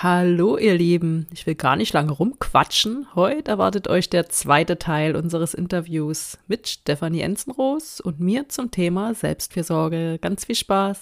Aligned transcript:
Hallo 0.00 0.56
ihr 0.56 0.76
Lieben, 0.76 1.26
ich 1.32 1.44
will 1.48 1.56
gar 1.56 1.74
nicht 1.74 1.92
lange 1.92 2.12
rumquatschen. 2.12 3.08
Heute 3.16 3.50
erwartet 3.50 3.88
euch 3.88 4.08
der 4.08 4.28
zweite 4.28 4.78
Teil 4.78 5.16
unseres 5.16 5.54
Interviews 5.54 6.38
mit 6.46 6.68
Stefanie 6.68 7.22
Enzenroos 7.22 8.00
und 8.00 8.20
mir 8.20 8.48
zum 8.48 8.70
Thema 8.70 9.12
Selbstfürsorge. 9.12 10.20
Ganz 10.20 10.44
viel 10.44 10.54
Spaß! 10.54 11.00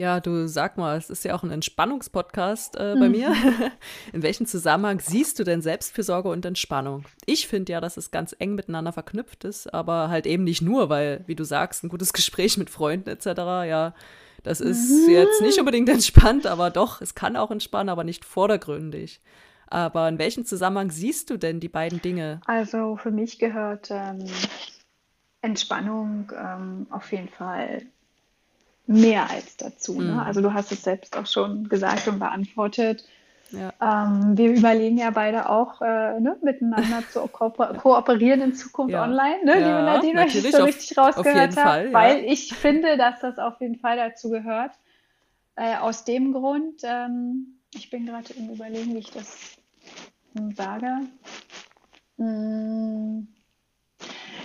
Ja, 0.00 0.18
du 0.18 0.48
sag 0.48 0.78
mal, 0.78 0.96
es 0.96 1.10
ist 1.10 1.26
ja 1.26 1.34
auch 1.34 1.42
ein 1.42 1.50
Entspannungspodcast 1.50 2.74
äh, 2.76 2.96
bei 2.98 3.10
mhm. 3.10 3.10
mir. 3.10 3.34
In 4.14 4.22
welchem 4.22 4.46
Zusammenhang 4.46 4.98
siehst 4.98 5.38
du 5.38 5.44
denn 5.44 5.60
Selbstfürsorge 5.60 6.30
und 6.30 6.46
Entspannung? 6.46 7.04
Ich 7.26 7.46
finde 7.46 7.72
ja, 7.72 7.82
dass 7.82 7.98
es 7.98 8.10
ganz 8.10 8.34
eng 8.38 8.54
miteinander 8.54 8.94
verknüpft 8.94 9.44
ist, 9.44 9.74
aber 9.74 10.08
halt 10.08 10.24
eben 10.24 10.42
nicht 10.44 10.62
nur, 10.62 10.88
weil, 10.88 11.22
wie 11.26 11.34
du 11.34 11.44
sagst, 11.44 11.84
ein 11.84 11.90
gutes 11.90 12.12
Gespräch 12.14 12.56
mit 12.56 12.70
Freunden 12.70 13.10
etc., 13.10 13.26
ja, 13.26 13.92
das 14.42 14.62
ist 14.62 15.06
mhm. 15.06 15.12
jetzt 15.12 15.42
nicht 15.42 15.58
unbedingt 15.58 15.90
entspannt, 15.90 16.46
aber 16.46 16.70
doch, 16.70 17.02
es 17.02 17.14
kann 17.14 17.36
auch 17.36 17.50
entspannen, 17.50 17.90
aber 17.90 18.02
nicht 18.02 18.24
vordergründig. 18.24 19.20
Aber 19.66 20.08
in 20.08 20.18
welchem 20.18 20.46
Zusammenhang 20.46 20.90
siehst 20.90 21.28
du 21.28 21.36
denn 21.36 21.60
die 21.60 21.68
beiden 21.68 22.00
Dinge? 22.00 22.40
Also 22.46 22.96
für 22.96 23.10
mich 23.10 23.38
gehört 23.38 23.90
ähm, 23.90 24.24
Entspannung 25.42 26.32
ähm, 26.34 26.86
auf 26.88 27.12
jeden 27.12 27.28
Fall 27.28 27.82
mehr 28.90 29.30
als 29.30 29.56
dazu. 29.56 30.00
Ne? 30.00 30.12
Mhm. 30.12 30.18
Also 30.18 30.40
du 30.40 30.52
hast 30.52 30.72
es 30.72 30.82
selbst 30.82 31.16
auch 31.16 31.26
schon 31.26 31.68
gesagt 31.68 32.08
und 32.08 32.18
beantwortet. 32.18 33.04
Ja. 33.52 33.72
Ähm, 33.80 34.36
wir 34.36 34.52
überlegen 34.52 34.98
ja 34.98 35.10
beide 35.10 35.48
auch, 35.48 35.80
äh, 35.80 36.20
ne, 36.20 36.36
miteinander 36.42 37.02
zu 37.10 37.20
ko 37.28 37.50
kooperieren 37.50 38.40
in 38.40 38.54
Zukunft 38.54 38.92
ja. 38.92 39.02
online, 39.02 39.44
ne, 39.44 39.60
ja, 39.60 39.66
liebe 39.66 39.82
Nadine, 39.82 40.26
ich 40.26 40.52
so 40.52 40.62
richtig 40.62 40.96
rausgehört 40.96 41.56
habe, 41.56 41.92
weil 41.92 42.24
ich 42.24 42.54
finde, 42.54 42.96
dass 42.96 43.20
das 43.20 43.38
auf 43.38 43.60
jeden 43.60 43.76
Fall 43.76 43.96
dazu 43.96 44.30
gehört. 44.30 44.72
Äh, 45.56 45.76
aus 45.76 46.04
dem 46.04 46.32
Grund, 46.32 46.82
ähm, 46.84 47.58
ich 47.74 47.90
bin 47.90 48.06
gerade 48.06 48.32
im 48.34 48.50
Überlegen, 48.50 48.94
wie 48.94 48.98
ich 48.98 49.10
das 49.10 49.56
sage. 50.54 51.00
Hm. 52.18 53.26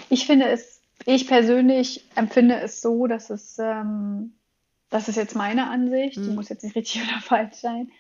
Ich 0.09 0.25
finde 0.25 0.47
es, 0.47 0.74
ich 1.05 1.27
persönlich 1.27 2.05
empfinde 2.15 2.59
es 2.59 2.81
so, 2.81 3.07
dass 3.07 3.29
es 3.29 3.57
ähm, 3.59 4.33
das 4.89 5.09
ist 5.09 5.15
jetzt 5.15 5.35
meine 5.35 5.69
Ansicht, 5.69 6.15
die 6.15 6.21
mhm. 6.21 6.35
muss 6.35 6.49
jetzt 6.49 6.63
nicht 6.63 6.75
richtig 6.75 7.03
oder 7.09 7.21
falsch 7.21 7.57
sein, 7.57 7.91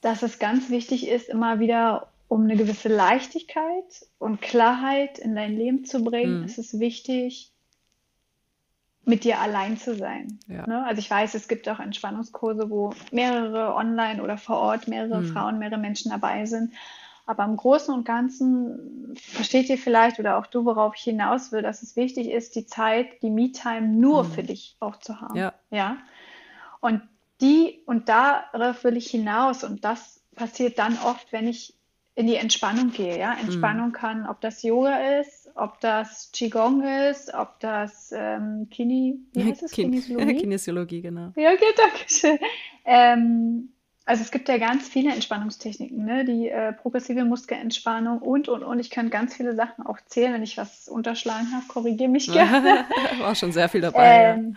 dass 0.00 0.22
es 0.22 0.38
ganz 0.38 0.70
wichtig 0.70 1.08
ist, 1.08 1.28
immer 1.28 1.60
wieder 1.60 2.08
um 2.28 2.44
eine 2.44 2.56
gewisse 2.56 2.88
Leichtigkeit 2.88 4.06
und 4.18 4.40
Klarheit 4.40 5.18
in 5.18 5.34
dein 5.34 5.54
Leben 5.56 5.84
zu 5.84 6.02
bringen, 6.02 6.40
mhm. 6.40 6.44
ist 6.44 6.58
es 6.58 6.78
wichtig, 6.78 7.52
mit 9.04 9.24
dir 9.24 9.38
allein 9.40 9.76
zu 9.76 9.94
sein. 9.94 10.38
Ja. 10.48 10.66
Ne? 10.66 10.84
Also 10.86 10.98
ich 11.00 11.10
weiß, 11.10 11.34
es 11.34 11.48
gibt 11.48 11.68
auch 11.68 11.78
Entspannungskurse, 11.78 12.70
wo 12.70 12.94
mehrere 13.12 13.74
online 13.74 14.22
oder 14.22 14.38
vor 14.38 14.56
Ort 14.56 14.88
mehrere 14.88 15.20
mhm. 15.20 15.32
Frauen, 15.32 15.58
mehrere 15.58 15.78
Menschen 15.78 16.10
dabei 16.10 16.46
sind. 16.46 16.72
Aber 17.26 17.44
im 17.44 17.56
Großen 17.56 17.94
und 17.94 18.04
Ganzen 18.04 19.14
versteht 19.16 19.70
ihr 19.70 19.78
vielleicht 19.78 20.18
oder 20.18 20.36
auch 20.36 20.46
du, 20.46 20.64
worauf 20.64 20.94
ich 20.96 21.02
hinaus 21.02 21.52
will, 21.52 21.62
dass 21.62 21.82
es 21.82 21.96
wichtig 21.96 22.30
ist, 22.30 22.54
die 22.54 22.66
Zeit, 22.66 23.22
die 23.22 23.30
Me-Time 23.30 23.88
nur 23.88 24.24
mhm. 24.24 24.30
für 24.32 24.42
dich 24.42 24.76
auch 24.80 24.98
zu 24.98 25.20
haben. 25.20 25.36
Ja. 25.36 25.54
ja. 25.70 25.96
Und 26.80 27.02
die 27.40 27.82
und 27.86 28.08
darauf 28.08 28.84
will 28.84 28.96
ich 28.96 29.10
hinaus 29.10 29.64
und 29.64 29.84
das 29.84 30.22
passiert 30.34 30.78
dann 30.78 30.98
oft, 30.98 31.32
wenn 31.32 31.48
ich 31.48 31.74
in 32.14 32.26
die 32.26 32.36
Entspannung 32.36 32.92
gehe. 32.92 33.18
Ja, 33.18 33.34
Entspannung 33.34 33.88
mhm. 33.88 33.92
kann, 33.92 34.26
ob 34.26 34.40
das 34.40 34.62
Yoga 34.62 35.18
ist, 35.20 35.50
ob 35.56 35.80
das 35.80 36.30
Qigong 36.32 36.82
ist, 37.10 37.34
ob 37.34 37.58
das 37.60 38.12
ähm, 38.14 38.68
Kini, 38.70 39.18
wie 39.32 39.44
heißt 39.44 39.64
es? 39.64 39.72
Kinesiologie? 39.72 40.36
Kinesiologie, 40.40 41.00
genau. 41.00 41.32
Ja, 41.36 41.52
okay, 41.52 41.72
danke 41.76 42.04
schön. 42.06 42.38
Ähm, 42.84 43.73
also 44.06 44.22
es 44.22 44.30
gibt 44.30 44.48
ja 44.48 44.58
ganz 44.58 44.86
viele 44.86 45.12
Entspannungstechniken, 45.12 46.04
ne? 46.04 46.24
die 46.24 46.48
äh, 46.48 46.72
progressive 46.72 47.24
Muskelentspannung 47.24 48.18
und, 48.18 48.48
und, 48.48 48.62
und. 48.62 48.78
Ich 48.78 48.90
kann 48.90 49.08
ganz 49.08 49.34
viele 49.34 49.54
Sachen 49.54 49.86
auch 49.86 49.98
zählen. 50.06 50.34
Wenn 50.34 50.42
ich 50.42 50.58
was 50.58 50.88
unterschlagen 50.88 51.50
habe, 51.54 51.64
korrigiere 51.68 52.10
mich 52.10 52.26
gerne. 52.32 52.84
War 53.18 53.34
schon 53.34 53.52
sehr 53.52 53.68
viel 53.68 53.80
dabei. 53.80 54.34
Ähm, 54.36 54.56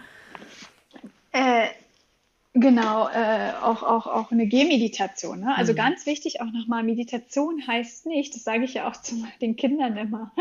ja. 1.33 1.63
äh, 1.63 1.69
Genau, 2.59 3.07
äh, 3.09 3.51
auch, 3.61 3.83
auch, 3.83 4.07
auch 4.07 4.31
eine 4.31 4.47
Gehmeditation. 4.47 5.41
Ne? 5.41 5.55
Also 5.55 5.73
mhm. 5.73 5.77
ganz 5.77 6.07
wichtig 6.07 6.41
auch 6.41 6.51
nochmal, 6.51 6.83
Meditation 6.83 7.67
heißt 7.67 8.07
nicht, 8.07 8.33
das 8.33 8.43
sage 8.43 8.63
ich 8.63 8.73
ja 8.73 8.89
auch 8.89 8.95
zu 9.01 9.15
den 9.41 9.55
Kindern 9.55 9.95
immer, 9.95 10.31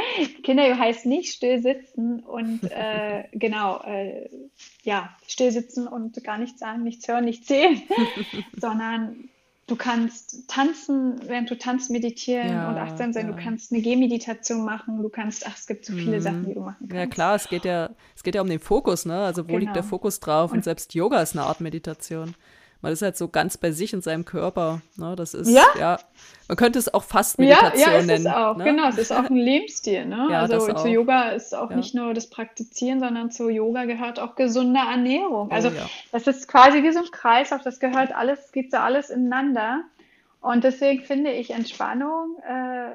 Kinder 0.43 0.79
heißt 0.79 1.05
nicht 1.05 1.33
still 1.33 1.61
sitzen 1.61 2.21
und 2.21 2.63
äh, 2.71 3.25
genau, 3.33 3.83
äh, 3.83 4.31
ja, 4.83 5.15
still 5.27 5.51
sitzen 5.51 5.87
und 5.87 6.23
gar 6.25 6.39
nichts 6.39 6.59
sagen, 6.59 6.85
nichts 6.85 7.07
hören, 7.07 7.27
nichts 7.27 7.49
sehen, 7.49 7.83
sondern 8.57 9.29
Du 9.67 9.75
kannst 9.75 10.49
tanzen, 10.49 11.21
während 11.27 11.51
du 11.51 11.59
tanzt, 11.59 11.91
meditieren 11.91 12.51
ja, 12.51 12.69
und 12.69 12.77
achtsam 12.77 13.13
sein. 13.13 13.27
Ja. 13.27 13.33
Du 13.33 13.43
kannst 13.43 13.73
eine 13.73 13.83
Gehmeditation 13.83 14.65
machen. 14.65 15.03
Du 15.03 15.09
kannst, 15.09 15.45
ach, 15.45 15.57
es 15.57 15.67
gibt 15.67 15.85
so 15.85 15.93
viele 15.93 16.19
mhm. 16.19 16.21
Sachen, 16.21 16.47
die 16.47 16.55
du 16.55 16.61
machen 16.61 16.77
kannst. 16.89 16.95
Ja, 16.95 17.07
klar, 17.07 17.35
es 17.35 17.49
geht 17.49 17.65
ja, 17.65 17.91
es 18.15 18.23
geht 18.23 18.37
ja 18.37 18.43
um 18.43 18.49
den 18.49 18.61
Fokus, 18.61 19.07
ne? 19.07 19.25
Also, 19.25 19.43
wo 19.43 19.49
genau. 19.49 19.59
liegt 19.59 19.75
der 19.75 19.83
genau. 19.83 19.91
Fokus 19.91 20.21
drauf? 20.21 20.53
Und, 20.53 20.59
und 20.59 20.65
selbst 20.65 20.95
Yoga 20.95 21.21
ist 21.21 21.37
eine 21.37 21.47
Art 21.47 21.61
Meditation 21.61 22.37
man 22.87 22.93
ist 22.93 23.03
halt 23.03 23.17
so 23.17 23.27
ganz 23.27 23.59
bei 23.59 23.73
sich 23.73 23.93
in 23.93 24.01
seinem 24.01 24.25
Körper. 24.25 24.81
Ne? 24.95 25.17
Das 25.17 25.35
ist, 25.35 25.51
ja? 25.51 25.65
ja 25.77 25.99
man 26.47 26.57
könnte 26.57 26.79
es 26.79 26.95
auch 26.95 27.03
fast 27.03 27.37
Meditation 27.37 27.81
ja, 27.81 27.91
ja, 27.91 27.99
ist 27.99 28.07
nennen. 28.07 28.27
Es 28.29 28.33
auch. 28.33 28.57
Ne? 28.57 28.63
Genau, 28.63 28.89
es 28.89 28.97
ist 28.97 29.11
auch 29.11 29.25
ein 29.25 29.35
Lebensstil. 29.35 30.07
Ne? 30.07 30.29
Ja, 30.31 30.43
also 30.43 30.73
zu 30.73 30.87
Yoga 30.87 31.31
ist 31.31 31.53
auch 31.53 31.71
ja. 31.71 31.77
nicht 31.77 31.97
nur 31.97 32.15
das 32.15 32.31
Praktizieren, 32.31 33.01
sondern 33.01 33.33
zu 33.33 33.49
Yoga 33.49 33.87
gehört 33.87 34.21
auch 34.21 34.37
gesunde 34.37 34.79
Ernährung. 34.79 35.51
Also 35.51 35.71
oh, 35.71 35.89
das 36.13 36.29
ist 36.29 36.47
quasi 36.47 36.85
wie 36.85 36.93
so 36.93 37.01
ein 37.01 37.11
Kreislauf, 37.11 37.63
das 37.63 37.81
gehört 37.81 38.15
alles, 38.15 38.53
geht 38.53 38.71
so 38.71 38.77
alles 38.77 39.11
ineinander. 39.11 39.81
Und 40.41 40.63
deswegen 40.63 41.03
finde 41.03 41.33
ich 41.33 41.51
Entspannung 41.51 42.37
äh, 42.49 42.93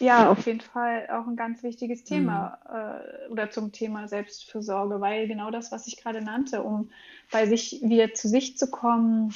ja, 0.00 0.30
auf 0.30 0.46
jeden 0.46 0.60
Fall 0.60 1.08
auch 1.10 1.26
ein 1.26 1.36
ganz 1.36 1.62
wichtiges 1.62 2.04
Thema 2.04 2.58
mhm. 2.68 2.74
äh, 2.74 3.30
oder 3.30 3.50
zum 3.50 3.72
Thema 3.72 4.08
Selbstfürsorge, 4.08 5.00
weil 5.00 5.28
genau 5.28 5.50
das, 5.50 5.70
was 5.72 5.86
ich 5.86 5.98
gerade 5.98 6.22
nannte, 6.22 6.62
um 6.62 6.90
bei 7.30 7.46
sich 7.46 7.80
wieder 7.82 8.14
zu 8.14 8.28
sich 8.28 8.56
zu 8.56 8.70
kommen, 8.70 9.34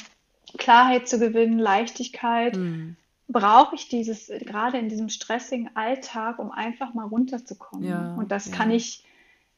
Klarheit 0.56 1.06
zu 1.06 1.18
gewinnen, 1.18 1.58
Leichtigkeit, 1.58 2.56
mhm. 2.56 2.96
brauche 3.28 3.74
ich 3.74 3.88
dieses, 3.88 4.28
gerade 4.28 4.78
in 4.78 4.88
diesem 4.88 5.10
stressigen 5.10 5.70
Alltag, 5.74 6.38
um 6.38 6.50
einfach 6.50 6.94
mal 6.94 7.06
runterzukommen. 7.06 7.86
Ja, 7.86 8.14
Und 8.14 8.30
das 8.30 8.48
ja. 8.48 8.56
kann 8.56 8.70
ich 8.70 9.04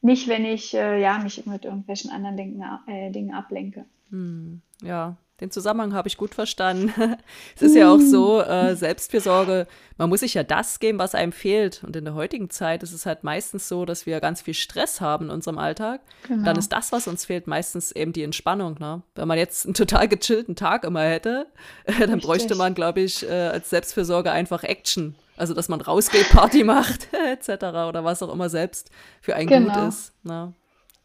nicht, 0.01 0.27
wenn 0.27 0.45
ich 0.45 0.73
äh, 0.73 1.01
ja, 1.01 1.19
mich 1.19 1.45
mit 1.45 1.65
irgendwelchen 1.65 2.11
anderen 2.11 2.37
Dingen, 2.37 2.63
äh, 2.87 3.11
Dingen 3.11 3.33
ablenke. 3.33 3.85
Mhm. 4.09 4.61
Ja, 4.81 5.17
den 5.39 5.51
Zusammenhang 5.51 5.93
habe 5.93 6.07
ich 6.07 6.17
gut 6.17 6.33
verstanden. 6.33 6.91
es 7.55 7.61
ist 7.61 7.75
ja 7.75 7.91
auch 7.91 7.99
so, 7.99 8.41
äh, 8.41 8.75
Selbstfürsorge, 8.75 9.67
man 9.97 10.09
muss 10.09 10.21
sich 10.21 10.33
ja 10.33 10.43
das 10.43 10.79
geben, 10.79 10.97
was 10.97 11.13
einem 11.13 11.31
fehlt. 11.31 11.83
Und 11.83 11.95
in 11.95 12.05
der 12.05 12.15
heutigen 12.15 12.49
Zeit 12.49 12.81
ist 12.81 12.91
es 12.91 13.05
halt 13.05 13.23
meistens 13.23 13.67
so, 13.67 13.85
dass 13.85 14.07
wir 14.07 14.19
ganz 14.19 14.41
viel 14.41 14.55
Stress 14.55 14.99
haben 14.99 15.25
in 15.25 15.31
unserem 15.31 15.59
Alltag. 15.59 16.01
Genau. 16.27 16.43
Dann 16.43 16.57
ist 16.57 16.73
das, 16.73 16.91
was 16.91 17.07
uns 17.07 17.25
fehlt, 17.25 17.45
meistens 17.45 17.91
eben 17.91 18.13
die 18.13 18.23
Entspannung. 18.23 18.77
Ne? 18.79 19.03
Wenn 19.13 19.27
man 19.27 19.37
jetzt 19.37 19.65
einen 19.65 19.75
total 19.75 20.07
gechillten 20.07 20.55
Tag 20.55 20.83
immer 20.83 21.03
hätte, 21.03 21.45
äh, 21.85 21.93
dann 21.99 22.09
Richtig. 22.09 22.23
bräuchte 22.23 22.55
man, 22.55 22.73
glaube 22.73 23.01
ich, 23.01 23.27
äh, 23.27 23.31
als 23.31 23.69
Selbstfürsorge 23.69 24.31
einfach 24.31 24.63
Action. 24.63 25.15
Also, 25.35 25.53
dass 25.53 25.69
man 25.69 25.81
rausgeht, 25.81 26.29
Party 26.29 26.63
macht, 26.63 27.09
etc. 27.31 27.49
oder 27.63 28.03
was 28.03 28.23
auch 28.23 28.33
immer 28.33 28.49
selbst 28.49 28.89
für 29.21 29.35
einen 29.35 29.47
genau. 29.47 29.73
gut 29.73 29.89
ist. 29.89 30.13
Ne? 30.23 30.53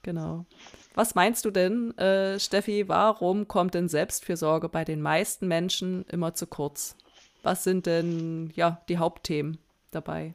Genau. 0.02 0.46
Was 0.94 1.14
meinst 1.14 1.44
du 1.44 1.50
denn, 1.50 1.96
äh, 1.96 2.38
Steffi, 2.38 2.88
warum 2.88 3.48
kommt 3.48 3.74
denn 3.74 3.88
Selbstfürsorge 3.88 4.68
bei 4.68 4.84
den 4.84 5.00
meisten 5.00 5.48
Menschen 5.48 6.04
immer 6.10 6.34
zu 6.34 6.46
kurz? 6.46 6.96
Was 7.42 7.64
sind 7.64 7.86
denn 7.86 8.52
ja 8.54 8.80
die 8.88 8.98
Hauptthemen 8.98 9.58
dabei? 9.90 10.34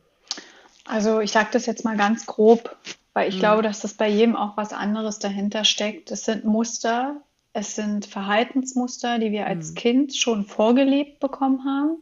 Also 0.86 1.20
ich 1.20 1.32
sage 1.32 1.50
das 1.52 1.66
jetzt 1.66 1.86
mal 1.86 1.98
ganz 1.98 2.26
grob, 2.26 2.76
weil 3.14 3.30
ich 3.30 3.36
hm. 3.36 3.40
glaube, 3.40 3.62
dass 3.62 3.82
das 3.82 3.94
bei 3.94 4.08
jedem 4.08 4.36
auch 4.36 4.58
was 4.58 4.74
anderes 4.74 5.20
dahinter 5.20 5.64
steckt. 5.64 6.12
Es 6.12 6.26
sind 6.26 6.46
Muster, 6.46 7.22
es 7.54 7.76
sind 7.76 8.06
Verhaltensmuster, 8.06 9.20
die 9.20 9.32
wir 9.32 9.48
als 9.48 9.70
hm. 9.70 9.76
Kind 9.76 10.16
schon 10.16 10.46
vorgelebt 10.46 11.20
bekommen 11.20 11.66
haben, 11.66 11.98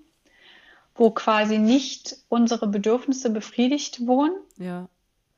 wo 0.95 1.11
quasi 1.11 1.57
nicht 1.57 2.17
unsere 2.29 2.67
Bedürfnisse 2.67 3.29
befriedigt 3.29 4.07
wurden. 4.07 4.35
Ja 4.57 4.87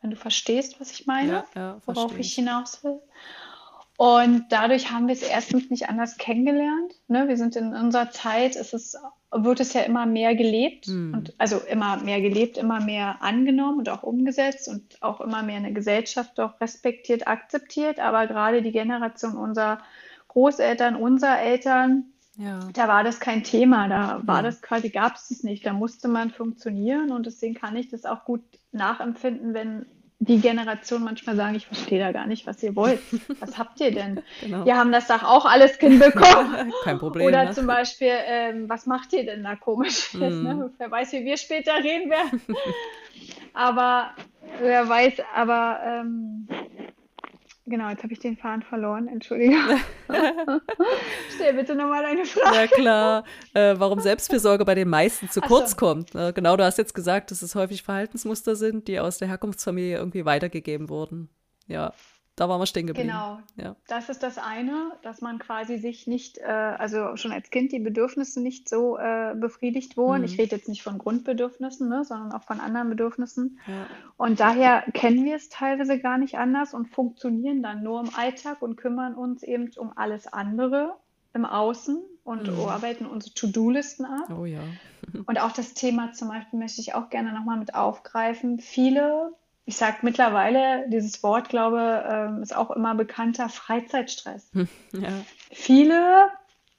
wenn 0.01 0.11
du 0.11 0.15
verstehst, 0.15 0.79
was 0.79 0.91
ich 0.91 1.07
meine, 1.07 1.31
ja, 1.31 1.45
ja, 1.55 1.81
worauf 1.85 2.17
ich 2.17 2.33
hinaus 2.33 2.83
will. 2.83 2.99
Und 3.97 4.45
dadurch 4.49 4.91
haben 4.91 5.07
wir 5.07 5.13
es 5.13 5.23
erstens 5.23 5.71
nicht 5.71 5.89
anders 5.89 6.17
kennengelernt. 6.17 6.93
Ne? 7.07 7.27
Wir 7.27 7.35
sind 7.35 7.55
in 7.55 7.73
unserer 7.73 8.11
Zeit, 8.11 8.55
es 8.55 8.71
ist, 8.71 8.95
wird 9.31 9.59
es 9.59 9.73
ja 9.73 9.81
immer 9.81 10.05
mehr 10.05 10.35
gelebt 10.35 10.85
hm. 10.85 11.15
und 11.15 11.33
also 11.39 11.57
immer 11.57 11.97
mehr 11.97 12.21
gelebt, 12.21 12.59
immer 12.59 12.79
mehr 12.79 13.23
angenommen 13.23 13.79
und 13.79 13.89
auch 13.89 14.03
umgesetzt 14.03 14.67
und 14.67 15.01
auch 15.01 15.19
immer 15.19 15.41
mehr 15.41 15.57
eine 15.57 15.73
Gesellschaft 15.73 16.37
doch 16.37 16.61
respektiert, 16.61 17.27
akzeptiert. 17.27 17.99
Aber 17.99 18.27
gerade 18.27 18.61
die 18.61 18.71
Generation 18.71 19.35
unserer 19.35 19.79
Großeltern, 20.27 20.95
unserer 20.95 21.39
Eltern, 21.39 22.05
ja. 22.37 22.59
da 22.73 22.87
war 22.87 23.03
das 23.03 23.19
kein 23.19 23.43
Thema. 23.43 23.87
Da 23.87 24.21
war 24.25 24.43
das 24.43 24.61
quasi, 24.61 24.89
gab 24.89 25.15
es 25.15 25.31
es 25.31 25.43
nicht. 25.43 25.65
Da 25.65 25.73
musste 25.73 26.07
man 26.07 26.31
funktionieren 26.31 27.11
und 27.11 27.25
deswegen 27.25 27.55
kann 27.55 27.75
ich 27.75 27.89
das 27.89 28.05
auch 28.05 28.25
gut 28.25 28.41
nachempfinden, 28.71 29.53
wenn 29.53 29.85
die 30.19 30.39
Generation 30.39 31.03
manchmal 31.03 31.35
sagen, 31.35 31.55
ich 31.55 31.67
verstehe 31.67 31.99
da 31.99 32.11
gar 32.11 32.25
nicht, 32.25 32.47
was 32.47 32.61
ihr 32.63 32.75
wollt. 32.75 32.99
Was 33.39 33.57
habt 33.57 33.79
ihr 33.79 33.91
denn? 33.91 34.21
Genau. 34.41 34.65
Wir 34.65 34.75
haben 34.75 34.91
das 34.91 35.07
doch 35.07 35.23
auch 35.23 35.45
alles 35.45 35.77
hinbekommen. 35.77 36.73
Kein 36.83 36.97
Problem. 36.97 37.27
Oder 37.27 37.45
ne? 37.45 37.51
zum 37.51 37.67
Beispiel, 37.67 38.13
ähm, 38.25 38.67
was 38.67 38.87
macht 38.87 39.13
ihr 39.13 39.25
denn 39.25 39.43
da 39.43 39.55
komisch? 39.55 40.13
Mm. 40.17 40.43
Ne? 40.43 40.71
Wer 40.77 40.91
weiß, 40.91 41.11
wie 41.13 41.25
wir 41.25 41.37
später 41.37 41.75
reden 41.75 42.09
werden. 42.09 42.41
aber 43.53 44.11
wer 44.59 44.89
weiß, 44.89 45.21
aber 45.35 45.79
ähm, 45.85 46.47
Genau, 47.69 47.89
jetzt 47.89 48.01
habe 48.01 48.13
ich 48.13 48.19
den 48.19 48.37
Faden 48.37 48.63
verloren, 48.63 49.09
Entschuldigung. 49.09 49.57
Stell 51.35 51.53
bitte 51.53 51.75
nochmal 51.75 52.05
eine 52.05 52.25
Frage. 52.25 52.55
Ja 52.55 52.67
klar, 52.67 53.23
äh, 53.53 53.75
warum 53.77 53.99
Selbstfürsorge 53.99 54.63
bei 54.63 54.73
den 54.73 54.87
meisten 54.87 55.29
zu 55.29 55.41
Ach 55.43 55.47
kurz 55.47 55.71
so. 55.71 55.77
kommt. 55.77 56.15
Äh, 56.15 56.31
genau, 56.31 56.55
du 56.55 56.63
hast 56.63 56.77
jetzt 56.77 56.93
gesagt, 56.93 57.29
dass 57.29 57.41
es 57.41 57.55
häufig 57.55 57.83
Verhaltensmuster 57.83 58.55
sind, 58.55 58.87
die 58.87 58.99
aus 59.01 59.17
der 59.17 59.27
Herkunftsfamilie 59.27 59.97
irgendwie 59.97 60.23
weitergegeben 60.23 60.87
wurden. 60.87 61.29
Ja 61.67 61.91
da 62.37 62.47
waren 62.47 62.61
wir 62.61 62.67
stehen 62.67 62.85
geblieben. 62.85 63.09
Genau. 63.09 63.39
Ja. 63.55 63.75
Das 63.87 64.09
ist 64.09 64.21
das 64.21 64.37
eine, 64.37 64.91
dass 65.01 65.21
man 65.21 65.39
quasi 65.39 65.79
sich 65.79 66.05
nicht, 66.05 66.37
äh, 66.37 66.43
also 66.43 67.15
schon 67.17 67.31
als 67.31 67.49
Kind 67.49 67.71
die 67.71 67.79
Bedürfnisse 67.79 68.41
nicht 68.41 68.69
so 68.69 68.95
äh, 68.99 69.33
befriedigt 69.35 69.97
wurden. 69.97 70.19
Mhm. 70.19 70.25
Ich 70.25 70.37
rede 70.37 70.55
jetzt 70.55 70.69
nicht 70.69 70.83
von 70.83 70.99
Grundbedürfnissen, 70.99 71.89
ne, 71.89 72.05
sondern 72.05 72.31
auch 72.31 72.43
von 72.43 72.59
anderen 72.59 72.89
Bedürfnissen. 72.89 73.59
Ja. 73.65 73.87
Und 74.17 74.39
daher 74.39 74.83
kennen 74.93 75.25
wir 75.25 75.35
es 75.35 75.49
teilweise 75.49 75.99
gar 75.99 76.19
nicht 76.19 76.37
anders 76.37 76.75
und 76.75 76.85
funktionieren 76.89 77.63
dann 77.63 77.81
nur 77.81 78.01
im 78.01 78.11
Alltag 78.15 78.61
und 78.61 78.75
kümmern 78.75 79.15
uns 79.15 79.41
eben 79.41 79.71
um 79.75 79.91
alles 79.97 80.31
andere 80.31 80.95
im 81.33 81.43
Außen 81.43 81.99
und 82.23 82.51
mhm. 82.51 82.59
arbeiten 82.67 83.07
unsere 83.07 83.33
To-Do-Listen 83.33 84.05
ab. 84.05 84.29
Oh 84.39 84.45
ja. 84.45 84.61
und 85.25 85.41
auch 85.41 85.53
das 85.53 85.73
Thema 85.73 86.13
zum 86.13 86.27
Beispiel 86.27 86.59
möchte 86.59 86.81
ich 86.81 86.93
auch 86.93 87.09
gerne 87.09 87.33
nochmal 87.33 87.57
mit 87.57 87.73
aufgreifen. 87.73 88.59
Viele 88.59 89.33
ich 89.67 89.75
sage 89.75 89.97
mittlerweile, 90.01 90.87
dieses 90.87 91.21
Wort, 91.23 91.49
glaube 91.49 92.05
ähm, 92.09 92.41
ist 92.41 92.55
auch 92.55 92.71
immer 92.71 92.95
bekannter, 92.95 93.49
Freizeitstress. 93.49 94.49
Hm, 94.53 94.69
ja. 94.93 95.09
Viele 95.51 96.29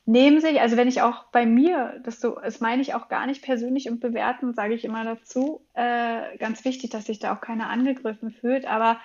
nehmen 0.06 0.40
sich, 0.40 0.58
also 0.62 0.79
wenn 0.79 0.88
ich 0.88 1.02
auch 1.02 1.25
bei 1.25 1.44
mir, 1.44 2.00
das 2.02 2.19
so, 2.19 2.40
das 2.43 2.61
meine 2.61 2.81
ich 2.81 2.94
auch 2.94 3.11
gar 3.11 3.26
nicht 3.26 3.43
persönlich 3.43 3.90
und 3.90 4.00
bewerten, 4.00 4.55
sage 4.55 4.73
ich 4.73 4.87
immer 4.87 5.05
dazu, 5.05 5.61
äh, 5.75 6.38
ganz 6.38 6.64
wichtig, 6.64 6.88
dass 6.88 7.05
sich 7.05 7.19
da 7.19 7.37
auch 7.37 7.43
keiner 7.43 7.69
angegriffen 7.69 8.31
fühlt, 8.31 8.67
aber 8.67 8.99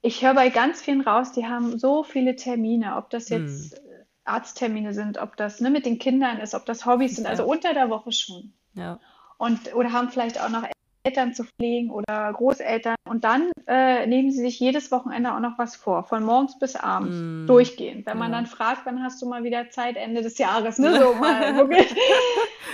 ich 0.00 0.24
höre 0.24 0.32
bei 0.32 0.48
ganz 0.48 0.80
vielen 0.80 1.02
raus, 1.02 1.32
die 1.32 1.46
haben 1.46 1.78
so 1.78 2.02
viele 2.02 2.34
Termine, 2.34 2.96
ob 2.96 3.10
das 3.10 3.28
jetzt 3.28 3.76
hm. 3.76 3.82
Arzttermine 4.24 4.94
sind, 4.94 5.18
ob 5.18 5.36
das 5.36 5.60
ne, 5.60 5.68
mit 5.68 5.84
den 5.84 5.98
Kindern 5.98 6.38
ist, 6.38 6.54
ob 6.54 6.64
das 6.64 6.86
Hobbys 6.86 7.16
sind, 7.16 7.26
also 7.26 7.44
unter 7.44 7.74
der 7.74 7.90
Woche 7.90 8.12
schon. 8.12 8.54
Ja. 8.72 9.00
Und, 9.36 9.74
oder 9.74 9.92
haben 9.92 10.08
vielleicht 10.08 10.40
auch 10.40 10.48
noch 10.48 10.64
Eltern 11.06 11.34
zu 11.34 11.44
pflegen 11.44 11.90
oder 11.90 12.32
Großeltern. 12.32 12.96
Und 13.04 13.24
dann 13.24 13.50
äh, 13.66 14.06
nehmen 14.06 14.30
sie 14.30 14.40
sich 14.40 14.58
jedes 14.58 14.90
Wochenende 14.90 15.32
auch 15.32 15.40
noch 15.40 15.58
was 15.58 15.76
vor, 15.76 16.04
von 16.04 16.24
morgens 16.24 16.58
bis 16.58 16.74
abends, 16.74 17.16
mm. 17.16 17.46
durchgehend. 17.46 18.06
Wenn 18.06 18.18
man 18.18 18.32
ja. 18.32 18.38
dann 18.38 18.46
fragt, 18.46 18.82
wann 18.84 19.02
hast 19.02 19.22
du 19.22 19.26
mal 19.26 19.44
wieder 19.44 19.70
Zeit, 19.70 19.96
Ende 19.96 20.22
des 20.22 20.38
Jahres, 20.38 20.78
ne? 20.78 20.98
So 20.98 21.14
mal 21.14 21.56
wirklich. 21.56 21.94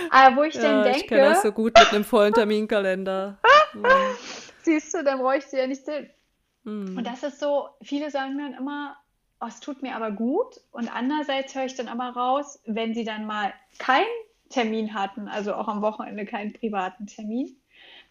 Aber 0.09 0.37
wo 0.37 0.43
ich 0.43 0.55
ja, 0.55 0.61
dann 0.61 0.83
denke. 0.83 0.99
Ich 0.99 1.07
kenne 1.07 1.29
das 1.29 1.43
so 1.43 1.51
gut 1.51 1.77
mit 1.77 1.93
einem 1.93 2.03
vollen 2.03 2.33
Terminkalender. 2.33 3.37
mm. 3.73 3.85
Siehst 4.63 4.93
du, 4.93 5.03
dann 5.03 5.19
bräuchte 5.19 5.55
ich 5.55 5.61
ja 5.61 5.67
nicht 5.67 5.85
Sinn. 5.85 6.09
Mm. 6.63 6.97
Und 6.97 7.05
das 7.05 7.21
ist 7.21 7.39
so, 7.39 7.69
viele 7.81 8.09
sagen 8.09 8.37
dann 8.37 8.55
immer, 8.55 8.97
oh, 9.39 9.47
es 9.47 9.59
tut 9.59 9.83
mir 9.83 9.95
aber 9.95 10.11
gut. 10.11 10.59
Und 10.71 10.93
andererseits 10.93 11.53
höre 11.53 11.65
ich 11.65 11.75
dann 11.75 11.87
aber 11.87 12.09
raus, 12.19 12.59
wenn 12.65 12.95
sie 12.95 13.03
dann 13.03 13.27
mal 13.27 13.53
keinen 13.77 14.05
Termin 14.49 14.93
hatten, 14.93 15.27
also 15.27 15.53
auch 15.53 15.67
am 15.67 15.81
Wochenende 15.81 16.25
keinen 16.25 16.53
privaten 16.53 17.07
Termin, 17.07 17.55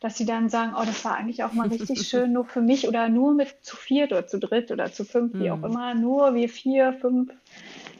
dass 0.02 0.18
sie 0.18 0.26
dann 0.26 0.48
sagen, 0.48 0.74
oh, 0.76 0.84
das 0.84 1.04
war 1.04 1.14
eigentlich 1.14 1.44
auch 1.44 1.52
mal 1.52 1.68
richtig 1.68 2.02
schön, 2.08 2.32
nur 2.32 2.44
für 2.44 2.60
mich 2.60 2.88
oder 2.88 3.08
nur 3.08 3.34
mit 3.34 3.54
zu 3.62 3.76
viert 3.76 4.10
oder 4.10 4.26
zu 4.26 4.40
dritt 4.40 4.72
oder 4.72 4.92
zu 4.92 5.04
fünf, 5.04 5.32
wie 5.34 5.50
auch 5.50 5.58
mhm. 5.58 5.64
immer, 5.64 5.94
nur 5.94 6.34
wir 6.34 6.48
vier, 6.48 6.92
fünf 6.94 7.30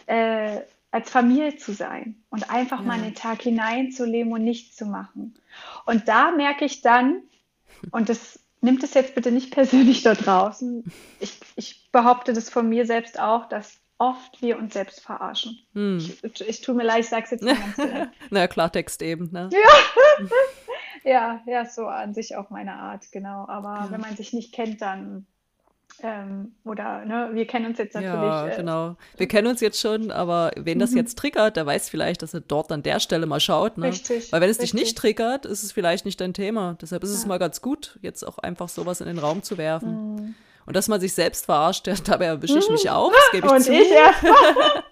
äh, 0.07 0.63
als 0.91 1.11
Familie 1.11 1.57
zu 1.57 1.73
sein 1.73 2.17
und 2.29 2.51
einfach 2.51 2.81
ja. 2.81 2.87
mal 2.87 2.99
in 2.99 3.05
den 3.05 3.15
Tag 3.15 3.43
hineinzuleben 3.43 4.33
und 4.33 4.43
nichts 4.43 4.77
zu 4.77 4.85
machen. 4.85 5.35
Und 5.87 6.09
da 6.09 6.33
merke 6.33 6.65
ich 6.65 6.83
dann, 6.83 7.23
und 7.93 8.09
das 8.09 8.41
nimmt 8.61 8.83
es 8.83 8.95
jetzt 8.95 9.15
bitte 9.15 9.31
nicht 9.31 9.51
persönlich 9.55 10.03
dort 10.03 10.27
draußen, 10.27 10.85
ich, 11.21 11.39
ich 11.55 11.89
behaupte 11.93 12.33
das 12.33 12.51
von 12.51 12.69
mir 12.69 12.85
selbst 12.85 13.19
auch, 13.21 13.49
dass 13.49 13.79
oft 13.99 14.43
wir 14.43 14.59
uns 14.59 14.75
selbst 14.75 15.01
verarschen. 15.01 15.61
Hm. 15.75 15.99
Ich, 15.99 16.41
ich 16.41 16.61
tue 16.63 16.75
mir 16.75 16.83
leid, 16.83 17.01
ich 17.01 17.09
sage 17.09 17.25
es 17.27 17.31
jetzt 17.31 17.43
mal 17.45 17.55
ganz 17.55 17.77
direkt. 17.77 18.11
Na, 18.31 18.49
Klartext 18.49 19.03
eben, 19.03 19.31
ne? 19.31 19.49
Ja. 19.53 20.27
Ja, 21.05 21.41
ja, 21.47 21.65
so 21.65 21.87
an 21.87 22.15
sich 22.15 22.37
auch 22.37 22.51
meine 22.51 22.75
Art, 22.75 23.11
genau. 23.13 23.47
Aber 23.49 23.85
ja. 23.85 23.89
wenn 23.91 24.01
man 24.01 24.17
sich 24.17 24.33
nicht 24.33 24.53
kennt, 24.53 24.83
dann 24.83 25.27
ähm, 26.03 26.55
oder 26.65 27.05
ne, 27.05 27.31
wir 27.33 27.47
kennen 27.47 27.67
uns 27.67 27.79
jetzt 27.79 27.95
natürlich. 27.95 28.15
Ja, 28.15 28.49
äh, 28.49 28.57
genau. 28.57 28.97
Wir 29.17 29.29
kennen 29.29 29.47
uns 29.47 29.61
jetzt 29.61 29.81
schon, 29.81 30.11
aber 30.11 30.51
wen 30.57 30.79
das 30.79 30.93
mhm. 30.93 30.99
jetzt 30.99 31.19
triggert, 31.19 31.57
der 31.57 31.67
weiß 31.67 31.89
vielleicht, 31.89 32.23
dass 32.23 32.35
er 32.35 32.41
dort 32.41 32.73
an 32.73 32.83
der 32.83 32.99
Stelle 32.99 33.27
mal 33.27 33.41
schaut. 33.41 33.79
Ne? 33.79 33.89
Richtig. 33.89 34.33
Weil 34.33 34.41
wenn 34.41 34.51
es 34.51 34.59
richtig. 34.59 34.73
dich 34.73 34.81
nicht 34.81 34.99
triggert, 34.99 35.47
ist 35.47 35.63
es 35.63 35.73
vielleicht 35.73 36.05
nicht 36.05 36.21
dein 36.21 36.35
Thema. 36.35 36.77
Deshalb 36.81 37.05
ist 37.05 37.11
ja. 37.11 37.19
es 37.19 37.27
mal 37.27 37.39
ganz 37.39 37.61
gut, 37.61 37.99
jetzt 38.03 38.27
auch 38.27 38.39
einfach 38.39 38.69
sowas 38.69 39.01
in 39.01 39.07
den 39.07 39.19
Raum 39.19 39.43
zu 39.43 39.59
werfen. 39.59 40.15
Mhm. 40.15 40.35
Und 40.65 40.77
dass 40.77 40.89
man 40.89 41.01
sich 41.01 41.13
selbst 41.13 41.45
verarscht, 41.47 41.89
dabei 42.05 42.27
erwische 42.27 42.59
ich 42.59 42.71
mich 42.71 42.89
auch, 42.89 43.13
das 43.13 43.31
gebe 43.33 43.47
ich 43.47 43.53
Und 43.53 43.63
zu. 43.63 43.73
Ich, 43.73 43.91
ja. 43.91 44.13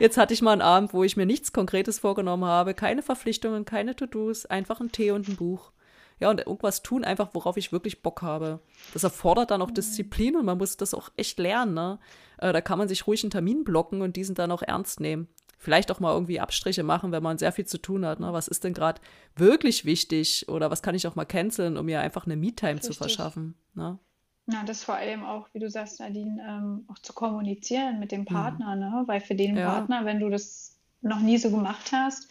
Jetzt 0.00 0.16
hatte 0.16 0.32
ich 0.32 0.40
mal 0.40 0.52
einen 0.52 0.62
Abend, 0.62 0.94
wo 0.94 1.04
ich 1.04 1.18
mir 1.18 1.26
nichts 1.26 1.52
Konkretes 1.52 1.98
vorgenommen 1.98 2.46
habe, 2.46 2.72
keine 2.72 3.02
Verpflichtungen, 3.02 3.66
keine 3.66 3.94
To-Dos, 3.94 4.46
einfach 4.46 4.80
ein 4.80 4.90
Tee 4.90 5.10
und 5.10 5.28
ein 5.28 5.36
Buch. 5.36 5.72
Ja, 6.18 6.30
und 6.30 6.40
irgendwas 6.40 6.82
tun, 6.82 7.04
einfach 7.04 7.28
worauf 7.34 7.58
ich 7.58 7.70
wirklich 7.70 8.02
Bock 8.02 8.22
habe. 8.22 8.60
Das 8.94 9.04
erfordert 9.04 9.50
dann 9.50 9.60
auch 9.60 9.70
Disziplin 9.70 10.36
und 10.36 10.46
man 10.46 10.56
muss 10.56 10.78
das 10.78 10.94
auch 10.94 11.10
echt 11.16 11.38
lernen. 11.38 11.74
Ne? 11.74 11.98
Äh, 12.38 12.54
da 12.54 12.62
kann 12.62 12.78
man 12.78 12.88
sich 12.88 13.06
ruhig 13.06 13.22
einen 13.22 13.30
Termin 13.30 13.62
blocken 13.62 14.00
und 14.00 14.16
diesen 14.16 14.34
dann 14.34 14.52
auch 14.52 14.62
ernst 14.62 15.00
nehmen. 15.00 15.28
Vielleicht 15.58 15.90
auch 15.90 16.00
mal 16.00 16.14
irgendwie 16.14 16.40
Abstriche 16.40 16.82
machen, 16.82 17.12
wenn 17.12 17.22
man 17.22 17.36
sehr 17.36 17.52
viel 17.52 17.66
zu 17.66 17.76
tun 17.76 18.06
hat. 18.06 18.20
Ne? 18.20 18.32
Was 18.32 18.48
ist 18.48 18.64
denn 18.64 18.72
gerade 18.72 19.02
wirklich 19.36 19.84
wichtig 19.84 20.48
oder 20.48 20.70
was 20.70 20.80
kann 20.80 20.94
ich 20.94 21.06
auch 21.06 21.14
mal 21.14 21.26
canceln, 21.26 21.76
um 21.76 21.84
mir 21.84 22.00
einfach 22.00 22.24
eine 22.24 22.36
Me-Time 22.36 22.80
zu 22.80 22.94
verschaffen? 22.94 23.54
Ne? 23.74 23.98
Ja, 24.46 24.62
das 24.64 24.84
vor 24.84 24.96
allem 24.96 25.24
auch, 25.24 25.48
wie 25.52 25.58
du 25.58 25.70
sagst, 25.70 26.00
Nadine, 26.00 26.42
ähm, 26.46 26.84
auch 26.88 26.98
zu 26.98 27.12
kommunizieren 27.12 28.00
mit 28.00 28.12
dem 28.12 28.22
mhm. 28.22 28.26
Partner, 28.26 28.74
mhm. 28.74 28.80
ne? 28.80 29.02
Weil 29.06 29.20
für 29.20 29.34
den 29.34 29.56
ja. 29.56 29.70
Partner, 29.70 30.04
wenn 30.04 30.20
du 30.20 30.28
das 30.28 30.78
noch 31.02 31.20
nie 31.20 31.38
so 31.38 31.50
gemacht 31.50 31.92
hast, 31.92 32.28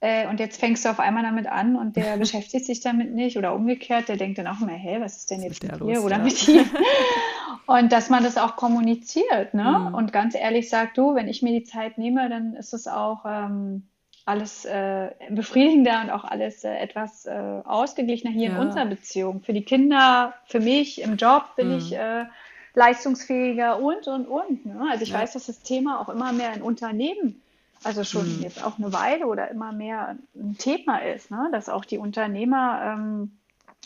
äh, 0.00 0.28
und 0.28 0.40
jetzt 0.40 0.58
fängst 0.58 0.84
du 0.84 0.88
auf 0.88 0.98
einmal 0.98 1.22
damit 1.22 1.46
an 1.46 1.76
und 1.76 1.96
der 1.96 2.16
beschäftigt 2.18 2.66
sich 2.66 2.80
damit 2.80 3.14
nicht 3.14 3.38
oder 3.38 3.54
umgekehrt, 3.54 4.08
der 4.08 4.16
denkt 4.16 4.38
dann 4.38 4.48
auch 4.48 4.60
immer, 4.60 4.72
hä, 4.72 4.98
was 5.00 5.18
ist 5.18 5.30
denn 5.30 5.42
jetzt 5.42 5.62
mit 5.62 5.80
dir 5.80 6.02
oder 6.02 6.18
ja. 6.18 6.22
mit 6.22 6.46
dir? 6.46 6.64
und 7.66 7.92
dass 7.92 8.10
man 8.10 8.24
das 8.24 8.36
auch 8.36 8.56
kommuniziert, 8.56 9.54
ne? 9.54 9.88
Mhm. 9.88 9.94
Und 9.94 10.12
ganz 10.12 10.34
ehrlich 10.34 10.68
sagt, 10.68 10.98
du, 10.98 11.14
wenn 11.14 11.28
ich 11.28 11.42
mir 11.42 11.52
die 11.52 11.64
Zeit 11.64 11.98
nehme, 11.98 12.28
dann 12.28 12.54
ist 12.54 12.74
es 12.74 12.88
auch 12.88 13.24
ähm, 13.26 13.88
alles 14.24 14.64
äh, 14.64 15.10
befriedigender 15.30 16.00
und 16.02 16.10
auch 16.10 16.24
alles 16.24 16.64
äh, 16.64 16.74
etwas 16.76 17.26
äh, 17.26 17.30
ausgeglichener 17.64 18.32
hier 18.32 18.50
ja. 18.50 18.54
in 18.54 18.60
unserer 18.60 18.86
Beziehung. 18.86 19.40
Für 19.40 19.52
die 19.52 19.64
Kinder, 19.64 20.34
für 20.46 20.60
mich 20.60 21.00
im 21.00 21.16
Job 21.16 21.56
bin 21.56 21.70
mhm. 21.70 21.78
ich 21.78 21.92
äh, 21.92 22.24
leistungsfähiger 22.74 23.80
und, 23.80 24.06
und, 24.06 24.26
und. 24.26 24.66
Ne? 24.66 24.88
Also 24.90 25.02
ich 25.02 25.10
ja. 25.10 25.20
weiß, 25.20 25.32
dass 25.32 25.46
das 25.46 25.62
Thema 25.62 26.00
auch 26.00 26.08
immer 26.08 26.32
mehr 26.32 26.54
in 26.54 26.62
Unternehmen, 26.62 27.42
also 27.82 28.04
schon 28.04 28.36
mhm. 28.36 28.42
jetzt 28.42 28.64
auch 28.64 28.78
eine 28.78 28.92
Weile 28.92 29.26
oder 29.26 29.50
immer 29.50 29.72
mehr 29.72 30.16
ein 30.36 30.56
Thema 30.56 30.98
ist, 30.98 31.30
ne? 31.30 31.48
dass 31.50 31.68
auch 31.68 31.84
die 31.84 31.98
Unternehmer 31.98 32.96
ähm, 32.96 33.38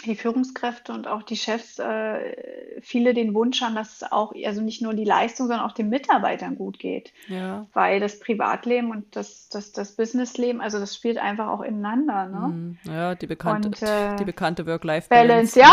die 0.05 0.15
Führungskräfte 0.15 0.93
und 0.93 1.09
auch 1.09 1.23
die 1.23 1.37
Chefs 1.37 1.79
äh, 1.79 2.81
viele 2.83 3.15
den 3.15 3.35
Wunsch 3.35 3.63
haben, 3.63 3.75
dass 3.75 4.03
es 4.03 4.13
auch, 4.13 4.35
also 4.45 4.61
nicht 4.61 4.83
nur 4.83 4.95
die 4.95 5.05
Leistung, 5.05 5.47
sondern 5.47 5.67
auch 5.67 5.73
den 5.73 5.89
Mitarbeitern 5.89 6.57
gut 6.57 6.79
geht. 6.79 7.13
Ja. 7.29 7.67
Weil 7.73 7.99
das 7.99 8.21
Privatleben 8.21 8.91
und 8.91 9.17
das, 9.17 9.49
das, 9.49 9.73
das 9.73 9.97
Businessleben, 9.97 10.61
also 10.61 10.79
das 10.79 10.95
spielt 10.95 11.19
einfach 11.19 11.49
auch 11.49 11.63
ineinander. 11.63 12.27
Ne? 12.27 12.49
Mhm. 12.49 12.79
Ja, 12.85 13.15
die 13.15 13.27
bekannte, 13.27 13.69
und, 13.69 13.83
äh, 13.83 14.17
die 14.17 14.25
bekannte 14.25 14.67
Work-Life-Balance. 14.67 15.59
Balance, 15.59 15.61
ja. 15.61 15.67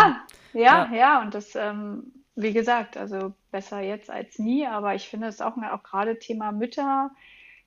ja. 0.53 0.87
Ja, 0.89 0.95
ja, 0.95 1.21
und 1.21 1.33
das, 1.33 1.55
ähm, 1.55 2.13
wie 2.35 2.53
gesagt, 2.53 2.97
also 2.97 3.33
besser 3.51 3.81
jetzt 3.81 4.09
als 4.09 4.39
nie, 4.39 4.65
aber 4.65 4.95
ich 4.95 5.07
finde 5.07 5.27
es 5.27 5.41
auch, 5.41 5.57
auch 5.57 5.83
gerade 5.83 6.17
Thema 6.17 6.51
Mütter, 6.51 7.11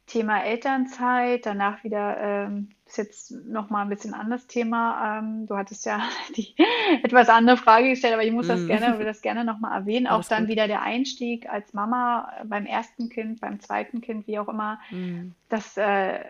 Thema 0.07 0.45
Elternzeit, 0.45 1.47
danach 1.47 1.83
wieder 1.83 2.17
ähm, 2.21 2.69
ist 2.87 2.99
jetzt 2.99 3.31
nochmal 3.33 3.83
ein 3.83 3.89
bisschen 3.89 4.15
anderes 4.15 4.47
Thema. 4.47 5.19
Ähm, 5.19 5.47
du 5.47 5.57
hattest 5.57 5.85
ja 5.85 6.01
die 6.37 6.55
etwas 7.03 7.29
andere 7.29 7.57
Frage 7.57 7.91
gestellt, 7.91 8.15
aber 8.15 8.25
ich 8.25 8.33
muss 8.33 8.47
das 8.47 8.61
mm. 8.61 8.67
gerne, 8.69 8.99
will 8.99 9.07
das 9.07 9.23
gerne 9.23 9.45
nochmal 9.45 9.81
erwähnen. 9.81 10.07
Auch 10.07 10.25
dann 10.25 10.45
gut. 10.45 10.51
wieder 10.51 10.69
der 10.69 10.83
Einstieg 10.83 11.49
als 11.49 11.73
Mama 11.75 12.33
beim 12.45 12.67
ersten 12.67 13.09
Kind, 13.09 13.41
beim 13.41 13.59
zweiten 13.61 14.01
Kind, 14.01 14.29
wie 14.29 14.39
auch 14.39 14.49
immer. 14.49 14.79
Mm. 14.91 15.33
Das 15.49 15.77
äh, 15.77 16.21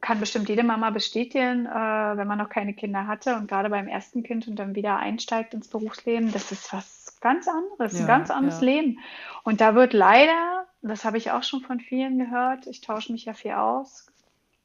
kann 0.00 0.20
bestimmt 0.20 0.48
jede 0.48 0.62
Mama 0.62 0.90
bestätigen, 0.90 1.66
äh, 1.66 1.70
wenn 1.70 2.26
man 2.26 2.38
noch 2.38 2.48
keine 2.48 2.74
Kinder 2.74 3.06
hatte 3.06 3.36
und 3.36 3.48
gerade 3.48 3.70
beim 3.70 3.88
ersten 3.88 4.22
Kind 4.22 4.48
und 4.48 4.56
dann 4.56 4.74
wieder 4.74 4.96
einsteigt 4.96 5.54
ins 5.54 5.68
Berufsleben. 5.68 6.32
Das 6.32 6.52
ist 6.52 6.72
was 6.72 7.16
ganz 7.20 7.48
anderes, 7.48 7.94
ja, 7.94 8.00
ein 8.00 8.06
ganz 8.06 8.30
anderes 8.30 8.60
ja. 8.60 8.66
Leben. 8.66 8.98
Und 9.42 9.60
da 9.60 9.74
wird 9.74 9.92
leider, 9.92 10.66
das 10.88 11.04
habe 11.04 11.18
ich 11.18 11.30
auch 11.30 11.42
schon 11.42 11.60
von 11.60 11.80
vielen 11.80 12.18
gehört, 12.18 12.66
ich 12.66 12.80
tausche 12.80 13.12
mich 13.12 13.24
ja 13.24 13.34
viel 13.34 13.52
aus, 13.52 14.06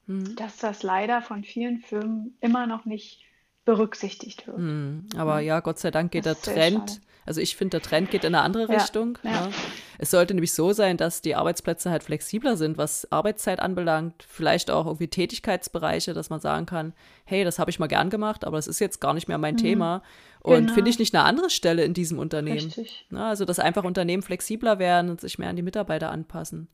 mhm. 0.06 0.36
dass 0.36 0.56
das 0.58 0.82
leider 0.82 1.22
von 1.22 1.44
vielen 1.44 1.78
Firmen 1.78 2.36
immer 2.40 2.66
noch 2.66 2.84
nicht 2.84 3.20
berücksichtigt 3.64 4.46
wird. 4.46 4.58
Mhm. 4.58 5.06
Aber 5.16 5.40
ja, 5.40 5.60
Gott 5.60 5.78
sei 5.78 5.90
Dank 5.90 6.12
geht 6.12 6.26
das 6.26 6.40
der 6.42 6.54
Trend 6.54 7.00
also 7.24 7.40
ich 7.40 7.56
finde, 7.56 7.78
der 7.78 7.82
Trend 7.82 8.10
geht 8.10 8.24
in 8.24 8.34
eine 8.34 8.44
andere 8.44 8.68
Richtung. 8.68 9.18
Ja, 9.22 9.30
ja. 9.30 9.50
Es 9.98 10.10
sollte 10.10 10.34
nämlich 10.34 10.52
so 10.52 10.72
sein, 10.72 10.96
dass 10.96 11.22
die 11.22 11.34
Arbeitsplätze 11.34 11.90
halt 11.90 12.02
flexibler 12.02 12.56
sind, 12.56 12.78
was 12.78 13.10
Arbeitszeit 13.10 13.60
anbelangt, 13.60 14.24
vielleicht 14.28 14.70
auch 14.70 14.86
irgendwie 14.86 15.08
Tätigkeitsbereiche, 15.08 16.14
dass 16.14 16.30
man 16.30 16.40
sagen 16.40 16.66
kann, 16.66 16.92
hey, 17.24 17.44
das 17.44 17.58
habe 17.58 17.70
ich 17.70 17.78
mal 17.78 17.86
gern 17.86 18.10
gemacht, 18.10 18.44
aber 18.44 18.56
das 18.56 18.66
ist 18.66 18.80
jetzt 18.80 19.00
gar 19.00 19.14
nicht 19.14 19.28
mehr 19.28 19.38
mein 19.38 19.54
mhm. 19.54 19.58
Thema. 19.58 20.02
Und 20.40 20.56
genau. 20.56 20.74
finde 20.74 20.90
ich 20.90 20.98
nicht 20.98 21.14
eine 21.14 21.24
andere 21.24 21.50
Stelle 21.50 21.84
in 21.84 21.94
diesem 21.94 22.18
Unternehmen. 22.18 22.58
Richtig. 22.58 23.06
Na, 23.10 23.28
also, 23.28 23.44
dass 23.44 23.58
einfach 23.58 23.84
Unternehmen 23.84 24.22
flexibler 24.22 24.78
werden 24.78 25.10
und 25.10 25.20
sich 25.20 25.38
mehr 25.38 25.48
an 25.48 25.56
die 25.56 25.62
Mitarbeiter 25.62 26.10
anpassen. 26.10 26.68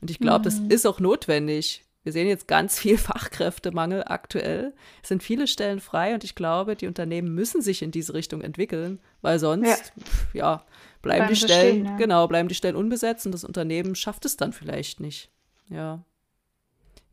Und 0.00 0.10
ich 0.10 0.18
glaube, 0.18 0.40
mhm. 0.40 0.44
das 0.44 0.58
ist 0.58 0.86
auch 0.86 1.00
notwendig. 1.00 1.84
Wir 2.02 2.12
sehen 2.12 2.28
jetzt 2.28 2.46
ganz 2.46 2.78
viel 2.78 2.98
Fachkräftemangel 2.98 4.04
aktuell. 4.06 4.74
Es 5.02 5.08
sind 5.08 5.22
viele 5.22 5.46
Stellen 5.46 5.80
frei 5.80 6.14
und 6.14 6.22
ich 6.22 6.34
glaube, 6.34 6.76
die 6.76 6.86
Unternehmen 6.86 7.34
müssen 7.34 7.62
sich 7.62 7.82
in 7.82 7.90
diese 7.90 8.12
Richtung 8.14 8.42
entwickeln, 8.42 9.00
weil 9.22 9.38
sonst, 9.38 9.66
ja, 9.66 10.04
pf, 10.04 10.34
ja 10.34 10.64
bleiben, 11.04 11.28
die 11.28 11.36
Stellen, 11.36 11.74
stehen, 11.74 11.84
ja. 11.86 11.96
genau, 11.96 12.26
bleiben 12.26 12.48
die 12.48 12.54
Stellen 12.54 12.76
unbesetzt 12.76 13.26
und 13.26 13.32
das 13.32 13.44
Unternehmen 13.44 13.94
schafft 13.94 14.24
es 14.24 14.36
dann 14.36 14.52
vielleicht 14.52 15.00
nicht. 15.00 15.30
Ja. 15.68 16.04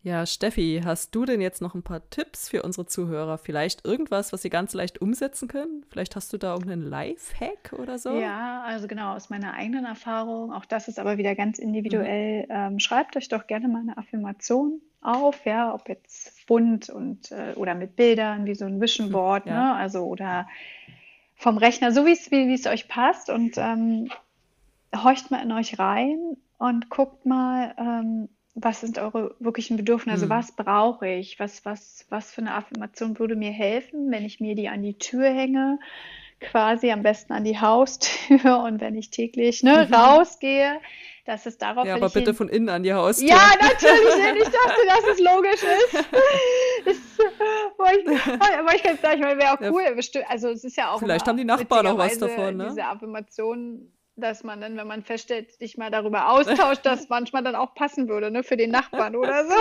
Ja, 0.03 0.25
Steffi, 0.25 0.81
hast 0.83 1.13
du 1.13 1.25
denn 1.25 1.41
jetzt 1.41 1.62
noch 1.62 1.75
ein 1.75 1.83
paar 1.83 2.10
Tipps 2.10 2.50
für 2.50 2.63
unsere 2.63 2.88
Zuhörer? 2.88 3.38
Vielleicht 3.38 3.86
irgendwas, 3.86 4.33
was 4.33 4.41
sie 4.41 4.50
ganz 4.50 4.74
leicht 4.74 5.00
umsetzen 5.00 5.48
können? 5.48 5.86
Vielleicht 5.89 6.15
hast 6.15 6.33
du 6.33 6.39
da 6.39 6.53
irgendeinen 6.53 6.89
Live-Hack 6.89 7.74
oder 7.77 8.00
so? 8.00 8.19
Ja, 8.19 8.63
also 8.63 8.88
genau, 8.88 9.13
aus 9.13 9.29
meiner 9.29 9.53
eigenen 9.53 9.86
Erfahrung, 9.86 10.51
auch 10.53 10.65
das 10.65 10.88
ist 10.88 10.98
aber 10.98 11.19
wieder 11.19 11.36
ganz 11.36 11.60
individuell. 11.60 12.43
Mhm. 12.43 12.48
Ähm, 12.50 12.79
schreibt 12.79 13.15
euch 13.15 13.29
doch 13.29 13.45
gerne 13.45 13.67
mal 13.67 13.81
eine 13.81 13.95
Affirmation 13.95 14.81
auf, 15.01 15.45
ja, 15.45 15.71
ob 15.71 15.88
jetzt 15.88 16.48
bunt 16.48 16.89
und 16.89 17.31
äh, 17.31 17.53
oder 17.55 17.75
mit 17.75 17.95
Bildern, 17.95 18.45
wie 18.45 18.55
so 18.55 18.65
ein 18.65 18.81
Vision 18.81 19.12
Board, 19.12 19.45
ja. 19.45 19.53
ne? 19.53 19.75
Also 19.75 20.05
oder 20.05 20.48
vom 21.41 21.57
Rechner, 21.57 21.91
so 21.91 22.05
wie 22.05 22.12
es 22.12 22.29
wie 22.29 22.53
es 22.53 22.67
euch 22.67 22.88
passt 22.88 23.31
und 23.31 23.57
ähm, 23.57 24.10
horcht 24.95 25.31
mal 25.31 25.41
in 25.41 25.51
euch 25.51 25.79
rein 25.79 26.38
und 26.60 26.89
guckt 26.91 27.25
mal, 27.25 27.74
ähm, 27.79 28.29
was 28.53 28.81
sind 28.81 29.00
eure 29.00 29.33
wirklichen 29.39 29.75
Bedürfnisse? 29.75 30.13
Also 30.13 30.25
mhm. 30.27 30.29
was 30.29 30.51
brauche 30.51 31.07
ich? 31.07 31.39
Was, 31.39 31.65
was, 31.65 32.05
was 32.10 32.31
für 32.31 32.41
eine 32.41 32.53
Affirmation 32.53 33.17
würde 33.17 33.36
mir 33.36 33.50
helfen, 33.50 34.12
wenn 34.12 34.24
ich 34.24 34.39
mir 34.39 34.53
die 34.53 34.69
an 34.69 34.83
die 34.83 35.00
Tür 35.00 35.29
hänge? 35.33 35.79
Quasi 36.41 36.91
am 36.91 37.01
besten 37.01 37.33
an 37.33 37.43
die 37.43 37.60
Haustür 37.60 38.63
und 38.63 38.79
wenn 38.79 38.95
ich 38.95 39.10
täglich 39.10 39.63
ne, 39.63 39.88
mhm. 39.88 39.93
rausgehe, 39.95 40.79
dass 41.25 41.48
es 41.48 41.57
darauf. 41.57 41.88
Ja, 41.88 41.95
aber 41.95 42.10
bitte 42.10 42.36
von 42.36 42.50
innen 42.50 42.69
an 42.69 42.83
die 42.83 42.93
Haustür. 42.93 43.29
Ja, 43.29 43.51
natürlich. 43.60 44.43
ich 44.43 44.50
dachte, 44.50 44.81
dass 44.88 45.03
es 45.12 45.19
logisch 45.19 45.63
ist. 45.63 47.01
aber 47.83 48.73
ich, 48.73 48.75
ich 48.75 48.83
kann 48.83 48.97
sagen, 48.97 49.21
wäre 49.21 49.53
auch 49.53 49.61
cool. 49.61 49.83
Ja, 49.83 50.21
also 50.27 50.50
es 50.50 50.63
ist 50.63 50.77
ja 50.77 50.91
auch. 50.91 51.00
Vielleicht 51.00 51.27
haben 51.27 51.38
die 51.38 51.45
Nachbarn 51.45 51.85
noch 51.85 51.97
was 51.97 52.17
davon, 52.17 52.57
ne? 52.57 52.67
Diese 52.69 52.85
Affirmation 52.85 53.91
dass 54.17 54.43
man 54.43 54.61
dann, 54.61 54.77
wenn 54.77 54.88
man 54.88 55.03
feststellt, 55.03 55.51
sich 55.53 55.77
mal 55.77 55.89
darüber 55.89 56.29
austauscht, 56.29 56.85
dass 56.85 57.09
manchmal 57.09 57.43
dann 57.43 57.55
auch 57.55 57.73
passen 57.73 58.07
würde, 58.07 58.31
ne, 58.31 58.43
für 58.43 58.57
den 58.57 58.71
Nachbarn 58.71 59.15
oder 59.15 59.45
so. 59.45 59.55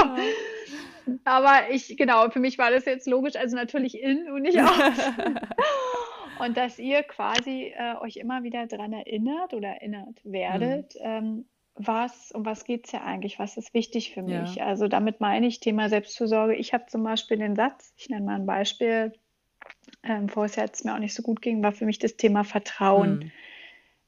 Aber 1.24 1.70
ich, 1.70 1.96
genau, 1.96 2.30
für 2.30 2.40
mich 2.40 2.58
war 2.58 2.70
das 2.70 2.84
jetzt 2.84 3.08
logisch, 3.08 3.36
also 3.36 3.56
natürlich 3.56 4.00
in 4.00 4.30
und 4.30 4.42
nicht 4.42 4.60
aus. 4.60 4.68
und 6.40 6.56
dass 6.56 6.78
ihr 6.78 7.02
quasi 7.02 7.72
äh, 7.76 7.96
euch 8.00 8.16
immer 8.16 8.42
wieder 8.42 8.66
daran 8.66 8.92
erinnert 8.92 9.54
oder 9.54 9.68
erinnert 9.68 10.20
werdet, 10.24 10.94
mhm. 10.94 11.00
ähm, 11.04 11.44
was, 11.74 12.32
um 12.32 12.44
was 12.44 12.64
geht 12.64 12.86
es 12.86 12.92
ja 12.92 13.02
eigentlich, 13.02 13.38
was 13.38 13.56
ist 13.56 13.74
wichtig 13.74 14.12
für 14.12 14.22
mich. 14.22 14.56
Ja. 14.56 14.66
Also 14.66 14.88
damit 14.88 15.20
meine 15.20 15.46
ich 15.46 15.60
Thema 15.60 15.88
Selbstfürsorge. 15.88 16.54
Ich 16.54 16.74
habe 16.74 16.86
zum 16.86 17.02
Beispiel 17.02 17.38
den 17.38 17.56
Satz, 17.56 17.92
ich 17.96 18.08
nenne 18.08 18.26
mal 18.26 18.36
ein 18.36 18.46
Beispiel, 18.46 19.12
ähm, 20.02 20.28
vorher 20.28 20.68
es 20.70 20.84
mir 20.84 20.94
auch 20.94 20.98
nicht 20.98 21.14
so 21.14 21.22
gut 21.22 21.42
ging, 21.42 21.62
war 21.62 21.72
für 21.72 21.86
mich 21.86 21.98
das 21.98 22.16
Thema 22.16 22.44
Vertrauen. 22.44 23.16
Mhm. 23.16 23.30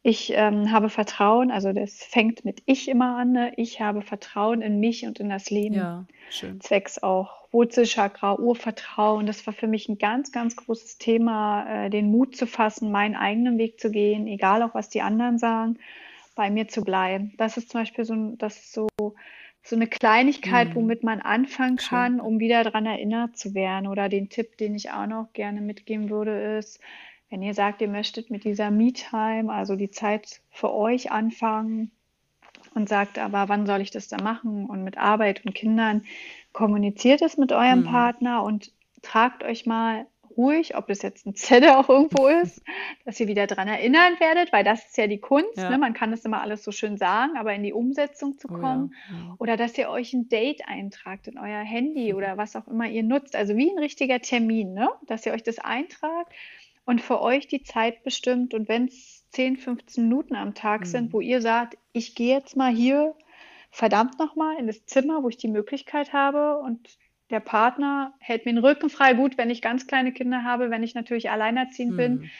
Ich 0.05 0.33
ähm, 0.35 0.73
habe 0.73 0.89
Vertrauen, 0.89 1.53
also 1.53 1.73
das 1.73 2.03
fängt 2.03 2.45
mit 2.45 2.63
ich 2.67 2.89
immer 2.89 3.17
an. 3.19 3.33
Ne? 3.33 3.53
Ich 3.57 3.81
habe 3.81 4.03
Vertrauen 4.03 4.61
in 4.61 4.81
mich 4.81 5.07
und 5.07 5.21
in 5.21 5.29
das 5.29 5.49
Leben. 5.49 5.77
Ja, 5.77 6.07
schön. 6.29 6.61
Zwecks 6.61 7.01
auch 7.01 7.43
Wurzelchakra, 7.53 8.37
Urvertrauen. 8.37 9.27
Das 9.27 9.47
war 9.47 9.55
für 9.55 9.69
mich 9.69 9.89
ein 9.89 9.99
ganz, 9.99 10.33
ganz 10.33 10.57
großes 10.57 10.99
Thema, 10.99 11.85
äh, 11.85 11.91
den 11.91 12.11
Mut 12.11 12.35
zu 12.35 12.49
fassen, 12.49 12.91
meinen 12.91 13.15
eigenen 13.15 13.59
Weg 13.59 13.79
zu 13.79 13.93
gehen, 13.93 14.27
egal 14.27 14.63
auch 14.63 14.75
was 14.75 14.89
die 14.89 15.03
anderen 15.03 15.39
sagen, 15.39 15.79
bei 16.35 16.51
mir 16.51 16.69
zu 16.69 16.83
bleiben. 16.83 17.35
Das 17.37 17.57
ist 17.57 17.71
zum 17.71 17.81
Beispiel 17.83 18.05
so, 18.05 18.35
das 18.37 18.57
ist 18.57 18.73
so, 18.73 18.89
so 19.63 19.77
eine 19.77 19.87
Kleinigkeit, 19.87 20.71
mhm. 20.71 20.75
womit 20.75 21.05
man 21.05 21.21
anfangen 21.21 21.77
kann, 21.77 22.15
schön. 22.15 22.21
um 22.21 22.39
wieder 22.39 22.65
daran 22.65 22.87
erinnert 22.87 23.37
zu 23.37 23.55
werden. 23.55 23.87
Oder 23.87 24.09
den 24.09 24.29
Tipp, 24.29 24.57
den 24.59 24.75
ich 24.75 24.91
auch 24.91 25.07
noch 25.07 25.33
gerne 25.33 25.61
mitgeben 25.61 26.11
würde, 26.11 26.59
ist, 26.59 26.81
wenn 27.31 27.43
ihr 27.43 27.55
sagt, 27.55 27.81
ihr 27.81 27.89
möchtet 27.89 28.31
mit 28.31 28.45
dieser 28.45 28.71
Me-Time, 28.71 29.53
also 29.53 29.77
die 29.77 29.91
Zeit 29.91 30.43
für 30.51 30.73
euch 30.73 31.11
anfangen 31.11 31.91
und 32.75 32.89
sagt, 32.89 33.19
aber 33.19 33.49
wann 33.49 33.67
soll 33.67 33.81
ich 33.81 33.91
das 33.91 34.09
da 34.09 34.23
machen 34.23 34.67
und 34.67 34.85
mit 34.85 34.99
Arbeit 34.99 35.45
und 35.47 35.55
Kindern, 35.55 36.05
kommuniziert 36.53 37.23
es 37.23 37.39
mit 37.39 37.53
eurem 37.53 37.81
mhm. 37.81 37.85
Partner 37.85 38.43
und 38.43 38.73
tragt 39.01 39.45
euch 39.45 39.67
mal 39.67 40.07
ruhig, 40.37 40.77
ob 40.77 40.87
das 40.89 41.03
jetzt 41.03 41.27
ein 41.27 41.35
Zettel 41.35 41.71
auch 41.71 41.89
irgendwo 41.89 42.29
ist, 42.29 42.63
dass 43.05 43.19
ihr 43.21 43.29
wieder 43.29 43.47
daran 43.47 43.69
erinnern 43.69 44.15
werdet, 44.19 44.53
weil 44.53 44.65
das 44.65 44.85
ist 44.87 44.97
ja 44.97 45.07
die 45.07 45.19
Kunst. 45.19 45.57
Ja. 45.57 45.71
Ne? 45.71 45.79
Man 45.79 45.95
kann 45.95 46.11
das 46.11 46.25
immer 46.25 46.41
alles 46.41 46.65
so 46.65 46.73
schön 46.73 46.97
sagen, 46.97 47.37
aber 47.37 47.55
in 47.55 47.63
die 47.63 47.73
Umsetzung 47.73 48.39
zu 48.39 48.49
kommen. 48.49 48.95
Oh 48.95 49.15
ja. 49.15 49.35
Oder 49.39 49.57
dass 49.57 49.77
ihr 49.79 49.89
euch 49.89 50.13
ein 50.13 50.29
Date 50.29 50.63
eintragt 50.67 51.29
in 51.29 51.39
euer 51.39 51.61
Handy 51.61 52.13
mhm. 52.13 52.19
oder 52.19 52.37
was 52.37 52.57
auch 52.57 52.69
immer 52.69 52.89
ihr 52.89 53.03
nutzt. 53.03 53.37
Also 53.37 53.57
wie 53.57 53.71
ein 53.71 53.79
richtiger 53.79 54.21
Termin, 54.21 54.75
ne? 54.75 54.89
dass 55.07 55.27
ihr 55.27 55.33
euch 55.33 55.43
das 55.43 55.59
eintragt 55.59 56.33
und 56.85 57.01
für 57.01 57.21
euch 57.21 57.49
die 57.49 57.63
Zeit 57.63 58.03
bestimmt. 58.03 58.55
Und 58.55 58.69
wenn 58.69 58.87
es 58.87 59.25
10, 59.31 59.57
15 59.57 60.05
Minuten 60.05 60.35
am 60.35 60.55
Tag 60.55 60.83
mhm. 60.83 60.87
sind, 60.87 61.13
wo 61.13 61.21
ihr 61.21 61.41
sagt, 61.41 61.79
ich 61.93 62.15
gehe 62.15 62.37
jetzt 62.37 62.57
mal 62.57 62.73
hier 62.73 63.15
verdammt 63.71 64.19
nochmal 64.19 64.59
in 64.59 64.67
das 64.67 64.85
Zimmer, 64.85 65.23
wo 65.23 65.29
ich 65.29 65.39
die 65.39 65.49
Möglichkeit 65.49 66.13
habe 66.13 66.59
und 66.59 66.99
der 67.33 67.41
Partner 67.41 68.15
hält 68.21 68.45
mir 68.45 68.53
den 68.53 68.65
Rücken 68.65 68.91
frei. 68.91 69.15
Gut, 69.15 69.39
wenn 69.39 69.51
ich 69.51 69.63
ganz 69.63 69.87
kleine 69.87 70.13
Kinder 70.13 70.45
habe, 70.45 70.71
wenn 70.71 70.83
ich 70.83 70.95
natürlich 70.95 71.31
alleinerziehend 71.31 71.93
mhm. 71.93 71.97
bin, 71.97 72.31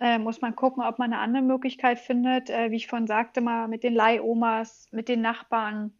äh, 0.00 0.18
muss 0.18 0.40
man 0.40 0.56
gucken, 0.56 0.82
ob 0.82 0.98
man 0.98 1.12
eine 1.12 1.22
andere 1.22 1.42
Möglichkeit 1.42 1.98
findet, 1.98 2.50
äh, 2.50 2.70
wie 2.70 2.76
ich 2.76 2.88
vorhin 2.88 3.06
sagte, 3.06 3.40
mal 3.40 3.68
mit 3.68 3.84
den 3.84 3.94
Leihomas, 3.94 4.88
mit 4.90 5.08
den 5.08 5.20
Nachbarn, 5.20 5.92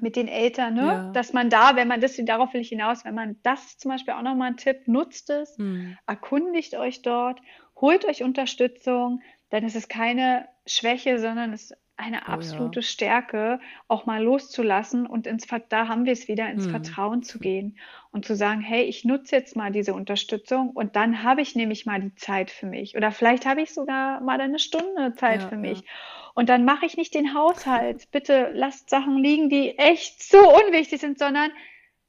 mit 0.00 0.16
den 0.16 0.28
Eltern, 0.28 0.74
ne? 0.74 0.86
Ja. 0.86 1.10
dass 1.12 1.32
man 1.32 1.50
da, 1.50 1.76
wenn 1.76 1.88
man 1.88 2.00
das, 2.00 2.16
darauf 2.16 2.54
will 2.54 2.60
ich 2.60 2.68
hinaus, 2.68 3.04
wenn 3.04 3.14
man 3.14 3.36
das 3.42 3.78
zum 3.78 3.90
Beispiel 3.90 4.14
auch 4.14 4.22
nochmal 4.22 4.50
ein 4.50 4.56
Tipp, 4.56 4.86
nutzt 4.86 5.28
es, 5.30 5.58
mhm. 5.58 5.98
erkundigt 6.06 6.76
euch 6.76 7.02
dort, 7.02 7.40
holt 7.80 8.04
euch 8.04 8.22
Unterstützung, 8.22 9.22
dann 9.50 9.64
ist 9.64 9.76
es 9.76 9.88
keine 9.88 10.48
Schwäche, 10.66 11.18
sondern 11.18 11.52
es 11.52 11.74
eine 11.98 12.28
absolute 12.28 12.78
oh, 12.78 12.82
ja. 12.82 12.86
Stärke, 12.86 13.60
auch 13.88 14.06
mal 14.06 14.22
loszulassen 14.22 15.06
und 15.06 15.26
ins, 15.26 15.46
da 15.68 15.88
haben 15.88 16.06
wir 16.06 16.12
es 16.12 16.28
wieder, 16.28 16.48
ins 16.48 16.66
mhm. 16.66 16.70
Vertrauen 16.70 17.22
zu 17.22 17.38
gehen 17.38 17.76
und 18.12 18.24
zu 18.24 18.36
sagen, 18.36 18.60
hey, 18.60 18.84
ich 18.84 19.04
nutze 19.04 19.36
jetzt 19.36 19.56
mal 19.56 19.72
diese 19.72 19.94
Unterstützung 19.94 20.70
und 20.70 20.96
dann 20.96 21.22
habe 21.22 21.42
ich 21.42 21.56
nämlich 21.56 21.86
mal 21.86 22.00
die 22.00 22.14
Zeit 22.14 22.50
für 22.50 22.66
mich 22.66 22.96
oder 22.96 23.10
vielleicht 23.10 23.46
habe 23.46 23.62
ich 23.62 23.74
sogar 23.74 24.20
mal 24.20 24.40
eine 24.40 24.60
Stunde 24.60 25.14
Zeit 25.16 25.42
ja, 25.42 25.48
für 25.48 25.56
mich. 25.56 25.80
Ja. 25.80 25.86
Und 26.34 26.48
dann 26.48 26.64
mache 26.64 26.86
ich 26.86 26.96
nicht 26.96 27.14
den 27.14 27.34
Haushalt. 27.34 28.08
Bitte 28.12 28.52
lasst 28.54 28.90
Sachen 28.90 29.18
liegen, 29.18 29.50
die 29.50 29.76
echt 29.76 30.22
so 30.22 30.38
unwichtig 30.38 31.00
sind, 31.00 31.18
sondern 31.18 31.50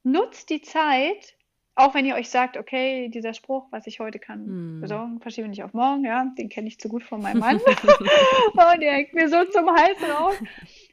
nutzt 0.03 0.51
die 0.51 0.61
Zeit, 0.61 1.35
auch 1.79 1.93
wenn 1.93 2.05
ihr 2.05 2.15
euch 2.15 2.29
sagt, 2.29 2.57
okay, 2.57 3.07
dieser 3.07 3.33
Spruch, 3.33 3.67
was 3.71 3.87
ich 3.87 4.01
heute 4.01 4.19
kann 4.19 4.45
hm. 4.45 4.81
besorgen, 4.81 5.21
verschiebe 5.21 5.47
nicht 5.47 5.63
auf 5.63 5.73
morgen, 5.73 6.03
ja, 6.03 6.25
den 6.37 6.49
kenne 6.49 6.67
ich 6.67 6.77
zu 6.77 6.89
gut 6.89 7.03
von 7.03 7.21
meinem 7.21 7.39
Mann. 7.39 7.57
und 7.57 8.81
der 8.81 8.91
hängt 8.91 9.13
mir 9.13 9.29
so 9.29 9.45
zum 9.45 9.69
Hals 9.69 9.97
raus. 10.03 10.35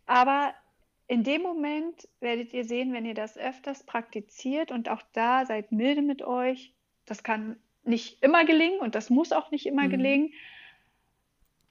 Aber 0.07 0.55
in 1.09 1.25
dem 1.25 1.43
Moment 1.43 2.09
werdet 2.21 2.53
ihr 2.55 2.65
sehen, 2.65 2.93
wenn 2.93 3.05
ihr 3.05 3.15
das 3.15 3.37
öfters 3.37 3.85
praktiziert 3.85 4.71
und 4.71 4.89
auch 4.89 5.03
da 5.13 5.45
seid 5.45 5.73
milde 5.73 6.03
mit 6.03 6.23
euch. 6.23 6.73
Das 7.05 7.25
kann 7.25 7.57
nicht 7.83 8.23
immer 8.23 8.45
gelingen 8.45 8.79
und 8.79 8.95
das 8.95 9.11
muss 9.11 9.33
auch 9.33 9.51
nicht 9.51 9.67
immer 9.67 9.85
mhm. 9.85 9.91
gelingen. 9.91 10.33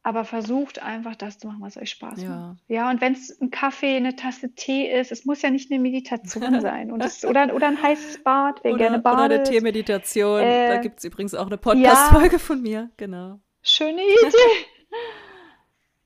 Aber 0.05 0.23
versucht 0.23 0.83
einfach 0.83 1.15
das 1.15 1.39
zu 1.39 1.47
machen, 1.47 1.61
was 1.61 1.77
euch 1.77 1.89
Spaß 1.89 2.21
Ja. 2.21 2.29
macht. 2.29 2.57
Ja, 2.67 2.91
und 2.91 3.01
wenn 3.01 3.13
es 3.13 3.41
ein 3.41 3.49
Kaffee, 3.49 3.97
eine 3.97 4.15
Tasse 4.15 4.53
Tee 4.53 4.87
ist, 4.87 5.11
es 5.11 5.25
muss 5.25 5.41
ja 5.41 5.49
nicht 5.49 5.71
eine 5.71 5.79
Meditation 5.81 6.61
sein. 6.61 6.91
Und 6.91 7.03
es, 7.03 7.25
oder, 7.25 7.53
oder 7.55 7.67
ein 7.67 7.81
heißes 7.81 8.23
Bad, 8.23 8.59
wer 8.63 8.75
gerne 8.77 8.99
Oder, 8.99 9.11
oder 9.11 9.23
eine 9.23 9.29
badet. 9.39 9.47
Teemeditation. 9.47 10.41
Da 10.41 10.75
Äh, 10.75 10.79
gibt 10.81 10.99
es 10.99 11.05
übrigens 11.05 11.33
auch 11.33 11.47
eine 11.47 11.55
ja, 11.55 11.57
Podcast-Folge 11.57 12.37
von 12.37 12.61
mir. 12.61 12.91
Genau. 12.97 13.39
schöne 13.63 14.01
Idee. 14.03 14.29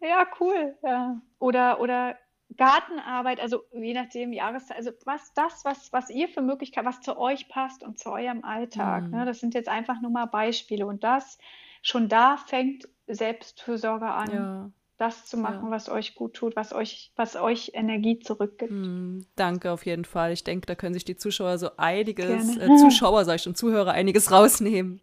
Ja, 0.02 0.26
cool. 0.40 0.78
Ja. 0.82 1.22
Oder, 1.40 1.82
oder 1.82 2.18
Gartenarbeit, 2.56 3.42
also 3.42 3.64
je 3.74 3.94
nachdem, 3.94 4.32
Jahreszeit, 4.32 4.78
also 4.78 4.92
was 5.04 5.34
das, 5.34 5.66
was, 5.66 5.92
was 5.92 6.10
ihr 6.10 6.30
für 6.30 6.42
Möglichkeiten, 6.42 6.88
was 6.88 7.02
zu 7.02 7.18
euch 7.18 7.50
passt 7.50 7.84
und 7.84 8.00
zu 8.00 8.10
eurem 8.12 8.46
Alltag, 8.46 9.10
ne? 9.12 9.20
Hm. 9.20 9.26
Das 9.26 9.40
sind 9.42 9.54
jetzt 9.56 9.68
einfach 9.68 10.00
nur 10.02 10.10
mal 10.12 10.26
Beispiele. 10.26 10.86
Und 10.88 11.04
das, 11.04 11.38
schon 11.82 12.08
da 12.08 12.38
fängt 12.38 12.88
Selbstfürsorge 13.10 14.06
an, 14.08 14.32
Ja, 14.32 14.72
das 14.98 15.26
zu 15.26 15.38
machen, 15.38 15.66
ja. 15.66 15.72
was 15.72 15.90
euch 15.90 16.16
gut 16.16 16.34
tut, 16.34 16.56
was 16.56 16.74
euch, 16.74 17.12
was 17.16 17.36
euch 17.36 17.72
Energie 17.74 18.20
zurückgibt. 18.20 18.72
Hm, 18.72 19.26
danke 19.36 19.72
auf 19.72 19.86
jeden 19.86 20.06
Fall. 20.06 20.32
Ich 20.34 20.44
denke, 20.44 20.66
da 20.68 20.76
können 20.76 20.94
sich 20.94 21.06
die 21.06 21.16
Zuschauer 21.16 21.58
so 21.58 21.70
einiges, 21.78 22.58
äh. 22.58 22.68
Zuschauer, 22.78 23.26
sag 23.26 23.36
ich 23.36 23.44
schon, 23.44 23.56
Zuhörer 23.56 23.92
einiges 23.92 24.32
rausnehmen. 24.32 25.02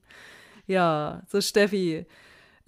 Ja, 0.66 1.22
so 1.28 1.40
Steffi. 1.40 2.06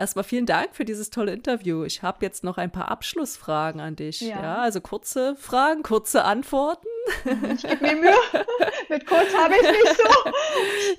Erstmal 0.01 0.23
vielen 0.25 0.47
Dank 0.47 0.77
für 0.77 0.85
dieses 0.85 1.11
tolle 1.11 1.33
Interview. 1.33 1.83
Ich 1.83 2.05
habe 2.05 2.19
jetzt 2.25 2.45
noch 2.45 2.57
ein 2.57 2.71
paar 2.71 2.89
Abschlussfragen 2.89 3.81
an 3.81 3.97
dich. 3.97 4.21
Ja, 4.21 4.41
Ja, 4.41 4.57
also 4.59 4.81
kurze 4.81 5.35
Fragen, 5.35 5.83
kurze 5.83 6.25
Antworten. 6.25 6.87
ich 7.55 7.63
gebe 7.63 7.83
mir 7.83 7.97
Mühe. 7.97 8.15
Mit 8.89 9.07
kurz 9.07 9.35
habe 9.35 9.55
ich 9.55 9.63
nicht 9.63 9.97
so. 9.97 10.31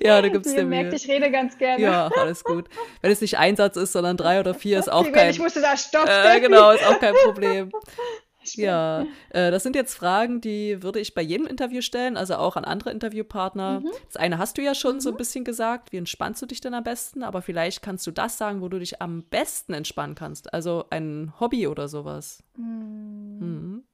Ja, 0.02 0.22
du 0.22 0.30
gibst 0.30 0.52
Ihr 0.52 0.60
dir 0.60 0.66
merkt, 0.66 0.94
ich 0.94 1.06
rede 1.08 1.30
ganz 1.30 1.58
gerne. 1.58 1.82
Ja, 1.82 2.08
alles 2.16 2.42
gut. 2.44 2.68
Wenn 3.02 3.10
es 3.10 3.20
nicht 3.20 3.38
ein 3.38 3.56
Satz 3.56 3.76
ist, 3.76 3.92
sondern 3.92 4.16
drei 4.16 4.40
oder 4.40 4.54
vier, 4.54 4.78
ist 4.78 4.90
auch 4.90 5.04
Die 5.04 5.12
Welt, 5.12 5.30
ich 5.30 5.36
kein, 5.36 5.44
musste 5.44 5.60
da 5.60 5.76
Stopp, 5.76 6.08
äh, 6.08 6.40
genau, 6.40 6.70
ist 6.70 6.86
auch 6.86 6.98
kein 6.98 7.14
Problem. 7.24 7.70
Stimmt. 8.42 8.66
Ja, 8.66 9.02
äh, 9.30 9.50
das 9.50 9.62
sind 9.62 9.76
jetzt 9.76 9.94
Fragen, 9.94 10.40
die 10.40 10.82
würde 10.82 10.98
ich 10.98 11.14
bei 11.14 11.20
jedem 11.20 11.46
Interview 11.46 11.82
stellen, 11.82 12.16
also 12.16 12.36
auch 12.36 12.56
an 12.56 12.64
andere 12.64 12.90
Interviewpartner. 12.90 13.80
Mhm. 13.80 13.90
Das 14.06 14.16
eine 14.16 14.38
hast 14.38 14.56
du 14.56 14.62
ja 14.62 14.74
schon 14.74 15.00
so 15.00 15.10
ein 15.10 15.16
bisschen 15.16 15.44
gesagt. 15.44 15.92
Wie 15.92 15.98
entspannst 15.98 16.40
du 16.40 16.46
dich 16.46 16.60
denn 16.60 16.72
am 16.72 16.82
besten? 16.82 17.22
Aber 17.22 17.42
vielleicht 17.42 17.82
kannst 17.82 18.06
du 18.06 18.10
das 18.10 18.38
sagen, 18.38 18.62
wo 18.62 18.68
du 18.68 18.78
dich 18.78 19.02
am 19.02 19.24
besten 19.24 19.74
entspannen 19.74 20.14
kannst. 20.14 20.54
Also 20.54 20.86
ein 20.88 21.34
Hobby 21.38 21.66
oder 21.66 21.88
sowas. 21.88 22.42
Hm. 22.56 23.38
Mhm. 23.38 23.84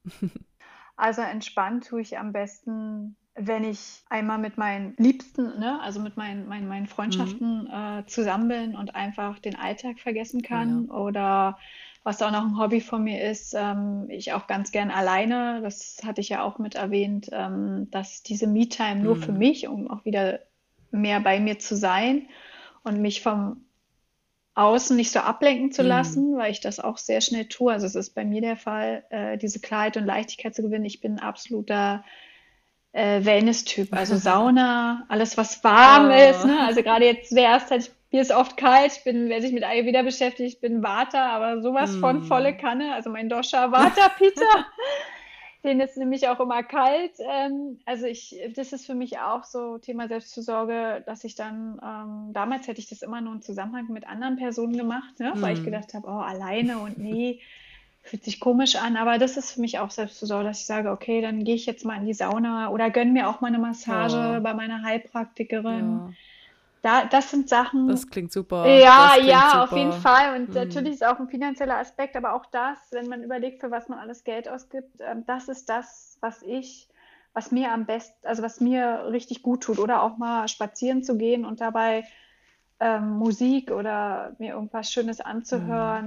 Also 0.97 1.21
entspannt 1.21 1.87
tue 1.87 2.01
ich 2.01 2.17
am 2.17 2.33
besten, 2.33 3.17
wenn 3.35 3.63
ich 3.63 4.03
einmal 4.09 4.39
mit 4.39 4.57
meinen 4.57 4.95
Liebsten, 4.97 5.59
ne, 5.59 5.79
also 5.81 5.99
mit 5.99 6.17
meinen, 6.17 6.47
meinen, 6.47 6.67
meinen 6.67 6.87
Mhm. 7.05 7.39
Freundschaften 7.41 7.67
äh, 7.67 8.03
zusammen 8.07 8.47
bin 8.47 8.75
und 8.75 8.95
einfach 8.95 9.39
den 9.39 9.55
Alltag 9.55 9.99
vergessen 9.99 10.41
Ja. 10.49 10.81
kann. 10.81 10.89
Oder 10.89 11.59
was 12.03 12.21
auch 12.21 12.31
noch 12.31 12.41
ein 12.43 12.57
Hobby 12.57 12.81
von 12.81 13.03
mir 13.03 13.29
ist, 13.29 13.53
ähm, 13.55 14.07
ich 14.09 14.33
auch 14.33 14.47
ganz 14.47 14.71
gern 14.71 14.89
alleine, 14.91 15.61
das 15.61 15.99
hatte 16.03 16.21
ich 16.21 16.29
ja 16.29 16.41
auch 16.43 16.57
mit 16.57 16.75
erwähnt, 16.75 17.29
ähm, 17.31 17.89
dass 17.91 18.23
diese 18.23 18.47
Me-Time 18.47 19.01
nur 19.01 19.15
für 19.17 19.31
Mhm. 19.31 19.33
mich, 19.33 19.67
um 19.67 19.89
auch 19.91 20.03
wieder 20.05 20.39
mehr 20.89 21.19
bei 21.19 21.39
mir 21.39 21.59
zu 21.59 21.75
sein 21.75 22.27
und 22.83 23.01
mich 23.01 23.21
vom 23.21 23.66
Außen 24.57 24.95
nicht 24.95 25.11
so 25.11 25.19
ablenken 25.19 25.71
zu 25.71 25.83
Mhm. 25.83 25.87
lassen, 25.87 26.37
weil 26.37 26.51
ich 26.51 26.59
das 26.61 26.79
auch 26.79 26.97
sehr 26.97 27.21
schnell 27.21 27.45
tue. 27.45 27.71
Also 27.71 27.85
es 27.85 27.95
ist 27.95 28.15
bei 28.15 28.25
mir 28.25 28.41
der 28.41 28.57
Fall, 28.57 29.03
äh, 29.09 29.37
diese 29.37 29.59
Klarheit 29.59 29.97
und 29.97 30.05
Leichtigkeit 30.05 30.55
zu 30.55 30.63
gewinnen. 30.63 30.85
Ich 30.85 30.99
bin 30.99 31.13
ein 31.13 31.19
absoluter 31.19 32.03
äh, 32.93 33.23
Wellness-Typ. 33.23 33.93
Also 33.93 34.15
Sauna, 34.17 35.05
alles 35.09 35.37
was 35.37 35.63
warm 35.63 36.09
ist. 36.09 36.43
Oh. 36.43 36.47
Ne? 36.47 36.59
Also 36.65 36.81
gerade 36.81 37.05
jetzt 37.05 37.29
zur 37.29 37.39
Jahreszeit, 37.39 37.91
mir 38.11 38.21
ist 38.21 38.31
oft 38.31 38.57
kalt. 38.57 38.93
Ich 38.97 39.03
bin, 39.03 39.29
wer 39.29 39.41
sich 39.41 39.51
mit 39.51 39.63
Ayurveda 39.63 40.01
beschäftigt, 40.01 40.53
ich 40.55 40.59
bin 40.61 40.81
Vata, 40.81 41.29
aber 41.29 41.61
sowas 41.61 41.95
von 41.97 42.23
volle. 42.23 42.55
Kanne. 42.55 42.93
Also 42.93 43.09
mein 43.09 43.29
Dosha 43.29 43.71
Vata 43.71 44.09
Pita. 44.17 44.41
Den 45.63 45.79
ist 45.79 45.97
nämlich 45.97 46.27
auch 46.29 46.39
immer 46.39 46.63
kalt. 46.63 47.13
Ähm, 47.19 47.79
also 47.85 48.05
ich, 48.05 48.35
das 48.55 48.73
ist 48.73 48.85
für 48.85 48.95
mich 48.95 49.19
auch 49.19 49.43
so 49.43 49.77
Thema 49.79 50.07
Selbstfürsorge, 50.07 51.03
dass 51.05 51.23
ich 51.23 51.35
dann, 51.35 51.79
ähm, 51.83 52.33
damals 52.33 52.67
hätte 52.67 52.79
ich 52.79 52.87
das 52.89 53.01
immer 53.01 53.21
nur 53.21 53.33
im 53.33 53.41
Zusammenhang 53.41 53.87
mit 53.89 54.07
anderen 54.07 54.37
Personen 54.37 54.77
gemacht, 54.77 55.19
ne? 55.19 55.35
weil 55.41 55.53
ich 55.53 55.63
Mhm. 55.63 55.63
gedacht 55.63 55.93
habe, 55.93 56.07
oh, 56.07 56.11
alleine 56.19 56.79
und 56.79 56.97
nee, 56.99 57.41
fühlt 58.03 58.23
sich 58.23 58.39
komisch 58.39 58.75
an. 58.75 58.97
Aber 58.97 59.17
das 59.17 59.35
ist 59.37 59.51
für 59.51 59.61
mich 59.61 59.79
auch 59.79 59.91
Selbstfürsorge, 59.91 60.45
dass 60.47 60.61
ich 60.61 60.65
sage, 60.67 60.91
okay, 60.91 61.21
dann 61.21 61.43
gehe 61.43 61.55
ich 61.55 61.65
jetzt 61.65 61.85
mal 61.85 61.97
in 61.97 62.05
die 62.05 62.13
Sauna 62.13 62.69
oder 62.69 62.89
gönn 62.91 63.13
mir 63.13 63.27
auch 63.29 63.41
mal 63.41 63.47
eine 63.47 63.59
Massage 63.59 64.39
Oh, 64.39 64.43
bei 64.43 64.53
meiner 64.53 64.83
Heilpraktikerin. 64.83 66.05
ja, 66.05 66.15
Da, 66.87 67.03
das 67.05 67.31
sind 67.31 67.49
Sachen, 67.49 67.85
das 67.89 68.07
klingt 68.07 68.31
super. 68.31 68.79
ja, 68.79 69.15
klingt 69.19 69.49
ja, 69.49 69.63
auf 69.65 69.75
jeden 69.75 69.91
super. 69.91 69.99
Fall. 70.01 70.37
Und 70.37 70.55
Mhm. 70.55 70.55
natürlich 70.55 70.93
ist 70.93 71.05
auch 71.05 71.19
ein 71.19 71.27
finanzieller 71.27 71.77
Aspekt, 71.77 72.15
aber 72.15 72.33
auch 72.33 72.45
das, 72.45 72.77
wenn 72.91 73.09
man 73.09 73.23
überlegt, 73.23 73.59
für 73.59 73.71
was 73.71 73.89
man 73.89 73.99
alles 73.99 74.23
Geld 74.23 74.47
ausgibt, 74.47 75.01
ähm, 75.01 75.25
das 75.25 75.49
ist 75.49 75.67
das, 75.67 76.17
was 76.21 76.41
ich, 76.43 76.87
was 77.33 77.51
mir 77.51 77.73
am 77.73 77.85
besten, 77.85 78.25
also 78.25 78.41
was 78.41 78.61
mir 78.61 79.07
richtig 79.11 79.43
gut 79.43 79.63
tut. 79.63 79.79
Oder 79.79 80.01
auch 80.01 80.17
mal 80.17 80.47
spazieren 80.47 81.03
zu 81.03 81.17
gehen 81.17 81.43
und 81.43 81.59
dabei 81.59 82.05
ähm, 82.79 83.17
Musik 83.17 83.71
oder 83.71 84.35
mir 84.39 84.53
irgendwas 84.53 84.91
Schönes 84.91 85.19
Mhm. 85.51 85.99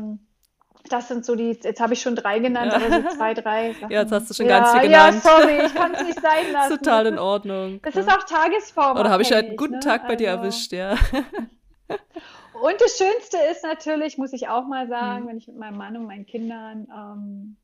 Das 0.88 1.08
sind 1.08 1.24
so 1.24 1.36
die, 1.36 1.52
jetzt 1.62 1.80
habe 1.80 1.92
ich 1.92 2.00
schon 2.02 2.16
drei 2.16 2.38
genannt, 2.38 2.72
Ja. 2.72 2.78
aber 2.78 3.02
so 3.02 3.16
zwei, 3.16 3.34
drei 3.34 3.72
Sachen. 3.80 3.90
Ja, 3.92 4.00
jetzt 4.00 4.12
hast 4.12 4.30
du 4.30 4.34
schon 4.34 4.46
ja, 4.46 4.58
ganz 4.60 4.72
viel 4.80 4.90
ja, 4.90 5.06
genannt. 5.10 5.22
sorry, 5.22 5.66
ich 5.66 5.74
kann 5.74 5.94
es 5.94 6.02
nicht 6.04 6.20
sein 6.20 6.44
Ist 6.46 6.52
lassen. 6.52 6.78
total 6.78 7.06
in 7.06 7.18
Ordnung. 7.18 7.80
das 7.82 7.96
ist 7.96 8.08
auch 8.08 8.22
tagesformabhängig, 8.24 9.00
Oder 9.00 9.10
habe 9.10 9.22
ich 9.22 9.32
halt 9.32 9.48
einen 9.48 9.56
guten 9.56 9.74
ne? 9.74 9.80
Tag 9.80 10.08
bei 10.08 10.16
dir 10.16 10.30
Also. 10.30 10.42
erwischt, 10.44 10.72
ja. 10.72 10.94
Und 12.62 12.74
das 12.80 12.98
Schönste 12.98 13.38
ist 13.50 13.64
natürlich, 13.64 14.18
muss 14.18 14.32
ich 14.32 14.48
auch 14.48 14.66
mal 14.66 14.86
sagen, 14.88 15.24
Mhm. 15.24 15.28
wenn 15.28 15.36
ich 15.38 15.46
mit 15.48 15.56
meinem 15.56 15.76
Mann 15.78 15.96
und 15.96 16.06
meinen 16.06 16.26
Kindern 16.26 16.86
ähm, 16.94 17.56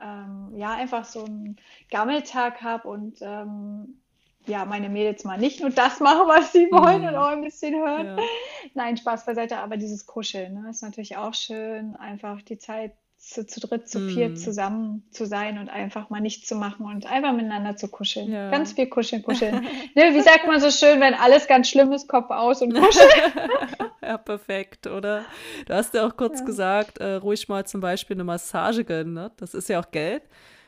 ähm, 0.00 0.52
ja 0.56 0.72
einfach 0.74 1.04
so 1.04 1.24
einen 1.24 1.56
Gammeltag 1.90 2.62
habe 2.62 2.86
und 2.88 3.18
ähm, 3.22 4.00
ja, 4.46 4.64
meine 4.64 4.88
Mädels 4.88 5.24
mal 5.24 5.38
nicht 5.38 5.60
nur 5.60 5.70
das 5.70 6.00
machen, 6.00 6.26
was 6.28 6.52
sie 6.52 6.66
wollen 6.70 7.02
und 7.04 7.12
Mhm. 7.12 7.16
auch 7.18 7.28
ein 7.28 7.42
bisschen 7.42 7.74
hören. 7.74 8.06
Ja. 8.06 8.16
Nein, 8.74 8.96
Spaß 8.96 9.26
beiseite, 9.26 9.58
aber 9.58 9.76
dieses 9.76 10.06
Kuscheln, 10.06 10.54
ne, 10.54 10.70
ist 10.70 10.82
natürlich 10.82 11.16
auch 11.16 11.34
schön, 11.34 11.96
einfach 11.96 12.42
die 12.42 12.58
Zeit 12.58 12.92
zu, 13.18 13.46
zu 13.46 13.60
dritt, 13.60 13.88
zu 13.88 13.98
viert 14.00 14.32
Mhm. 14.32 14.36
zusammen 14.36 15.04
zu 15.10 15.24
sein 15.26 15.58
und 15.58 15.68
einfach 15.68 16.10
mal 16.10 16.20
nichts 16.20 16.46
zu 16.46 16.54
machen 16.54 16.84
und 16.86 17.10
einfach 17.10 17.32
miteinander 17.32 17.74
zu 17.74 17.88
kuscheln. 17.88 18.30
Ja. 18.30 18.50
Ganz 18.50 18.72
viel 18.74 18.86
kuscheln, 18.88 19.22
kuscheln. 19.22 19.54
ne, 19.94 20.14
wie 20.14 20.20
sagt 20.20 20.46
man 20.46 20.60
so 20.60 20.70
schön, 20.70 21.00
wenn 21.00 21.14
alles 21.14 21.46
ganz 21.48 21.68
schlimm 21.68 21.90
ist, 21.92 22.08
Kopf 22.08 22.30
aus 22.30 22.62
und 22.62 22.74
kuscheln. 22.74 23.08
Ja, 24.02 24.18
perfekt, 24.18 24.86
oder? 24.86 25.24
Du 25.66 25.74
hast 25.74 25.92
ja 25.94 26.06
auch 26.06 26.16
kurz 26.16 26.38
Ja. 26.38 26.44
gesagt, 26.44 26.98
äh, 26.98 27.14
ruhig 27.14 27.48
mal 27.48 27.66
zum 27.66 27.80
Beispiel 27.80 28.14
eine 28.14 28.22
Massage 28.22 28.84
gönnen. 28.84 29.14
Ne? 29.14 29.32
Das 29.38 29.52
ist 29.52 29.68
ja 29.68 29.80
auch 29.80 29.90
Geld, 29.90 30.22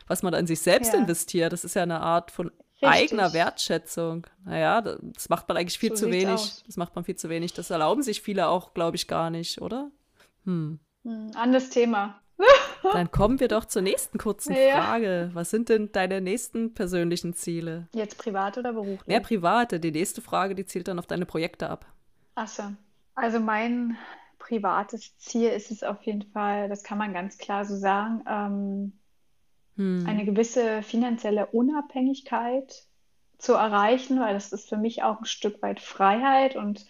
was 0.08 0.24
man 0.24 0.34
an 0.34 0.48
sich 0.48 0.58
selbst 0.60 0.92
Ja. 0.92 0.98
investiert. 0.98 1.52
Das 1.52 1.62
ist 1.64 1.74
ja 1.76 1.84
eine 1.84 2.00
Art 2.00 2.32
von 2.32 2.50
Richtig. 2.82 3.12
eigener 3.12 3.32
Wertschätzung. 3.32 4.26
Naja, 4.44 4.80
das 4.80 5.28
macht 5.28 5.48
man 5.48 5.56
eigentlich 5.56 5.78
viel 5.78 5.96
So 5.96 6.06
zu 6.06 6.12
wenig. 6.12 6.28
aus. 6.28 6.62
Das 6.66 6.76
macht 6.76 6.94
man 6.94 7.04
viel 7.04 7.16
zu 7.16 7.28
wenig. 7.28 7.52
Das 7.52 7.70
erlauben 7.70 8.02
sich 8.02 8.22
viele 8.22 8.48
auch, 8.48 8.72
glaube 8.74 8.96
ich, 8.96 9.08
gar 9.08 9.30
nicht, 9.30 9.60
oder? 9.60 9.90
Hm. 10.44 10.78
Hm, 11.04 11.30
anderes 11.34 11.70
Thema. 11.70 12.20
Dann 12.92 13.10
kommen 13.10 13.40
wir 13.40 13.48
doch 13.48 13.64
zur 13.64 13.82
nächsten 13.82 14.18
kurzen 14.18 14.54
Ja. 14.54 14.80
Frage. 14.82 15.30
Was 15.34 15.50
sind 15.50 15.68
denn 15.68 15.90
deine 15.90 16.20
nächsten 16.20 16.72
persönlichen 16.74 17.34
Ziele? 17.34 17.88
Jetzt 17.92 18.16
privat 18.18 18.56
oder 18.58 18.72
beruflich? 18.72 19.06
Mehr 19.06 19.20
private. 19.20 19.80
Die 19.80 19.90
nächste 19.90 20.22
Frage, 20.22 20.54
die 20.54 20.64
zielt 20.64 20.86
dann 20.86 21.00
auf 21.00 21.06
deine 21.08 21.26
Projekte 21.26 21.68
ab. 21.68 21.86
Ach 22.36 22.46
so. 22.46 22.62
Also 23.16 23.40
mein 23.40 23.96
privates 24.38 25.16
Ziel 25.18 25.48
ist 25.50 25.72
es 25.72 25.82
auf 25.82 26.00
jeden 26.04 26.22
Fall, 26.30 26.68
das 26.68 26.84
kann 26.84 26.96
man 26.98 27.12
ganz 27.12 27.36
klar 27.38 27.64
so 27.64 27.76
sagen, 27.76 28.22
ähm, 28.28 28.92
Hm. 29.78 30.04
eine 30.06 30.24
gewisse 30.24 30.82
finanzielle 30.82 31.46
Unabhängigkeit 31.46 32.84
zu 33.38 33.54
erreichen, 33.54 34.18
weil 34.20 34.34
das 34.34 34.52
ist 34.52 34.68
für 34.68 34.76
mich 34.76 35.04
auch 35.04 35.20
ein 35.20 35.24
Stück 35.24 35.62
weit 35.62 35.80
Freiheit 35.80 36.56
und 36.56 36.84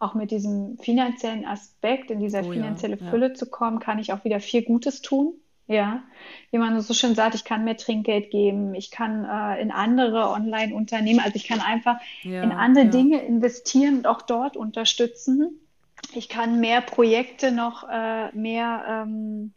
auch 0.00 0.14
mit 0.14 0.32
diesem 0.32 0.76
finanziellen 0.78 1.46
Aspekt 1.46 2.10
in 2.10 2.18
dieser 2.18 2.40
Oh 2.40 2.46
ja, 2.46 2.52
finanzielle 2.52 2.96
ja. 2.96 3.10
Fülle 3.10 3.32
zu 3.34 3.48
kommen, 3.48 3.78
kann 3.78 4.00
ich 4.00 4.12
auch 4.12 4.24
wieder 4.24 4.40
viel 4.40 4.62
Gutes 4.62 5.00
tun. 5.00 5.34
Ja, 5.68 6.02
wie 6.50 6.58
man 6.58 6.78
so 6.80 6.92
schön 6.92 7.14
sagt, 7.14 7.36
ich 7.36 7.44
kann 7.44 7.64
mehr 7.64 7.76
Trinkgeld 7.76 8.32
geben, 8.32 8.74
ich 8.74 8.90
kann 8.90 9.24
äh, 9.24 9.62
in 9.62 9.70
andere 9.70 10.28
Online-Unternehmen, 10.30 11.20
also 11.20 11.36
ich 11.36 11.46
kann 11.46 11.60
einfach 11.60 11.98
Ja, 12.24 12.42
in 12.42 12.50
andere 12.50 12.86
ja. 12.86 12.90
Dinge 12.90 13.22
investieren 13.22 13.98
und 13.98 14.06
auch 14.08 14.22
dort 14.22 14.56
unterstützen. 14.56 15.60
Ich 16.14 16.28
kann 16.28 16.58
mehr 16.58 16.80
Projekte 16.80 17.52
noch 17.52 17.88
äh, 17.88 18.32
mehr 18.32 18.84
ähm, 19.06 19.52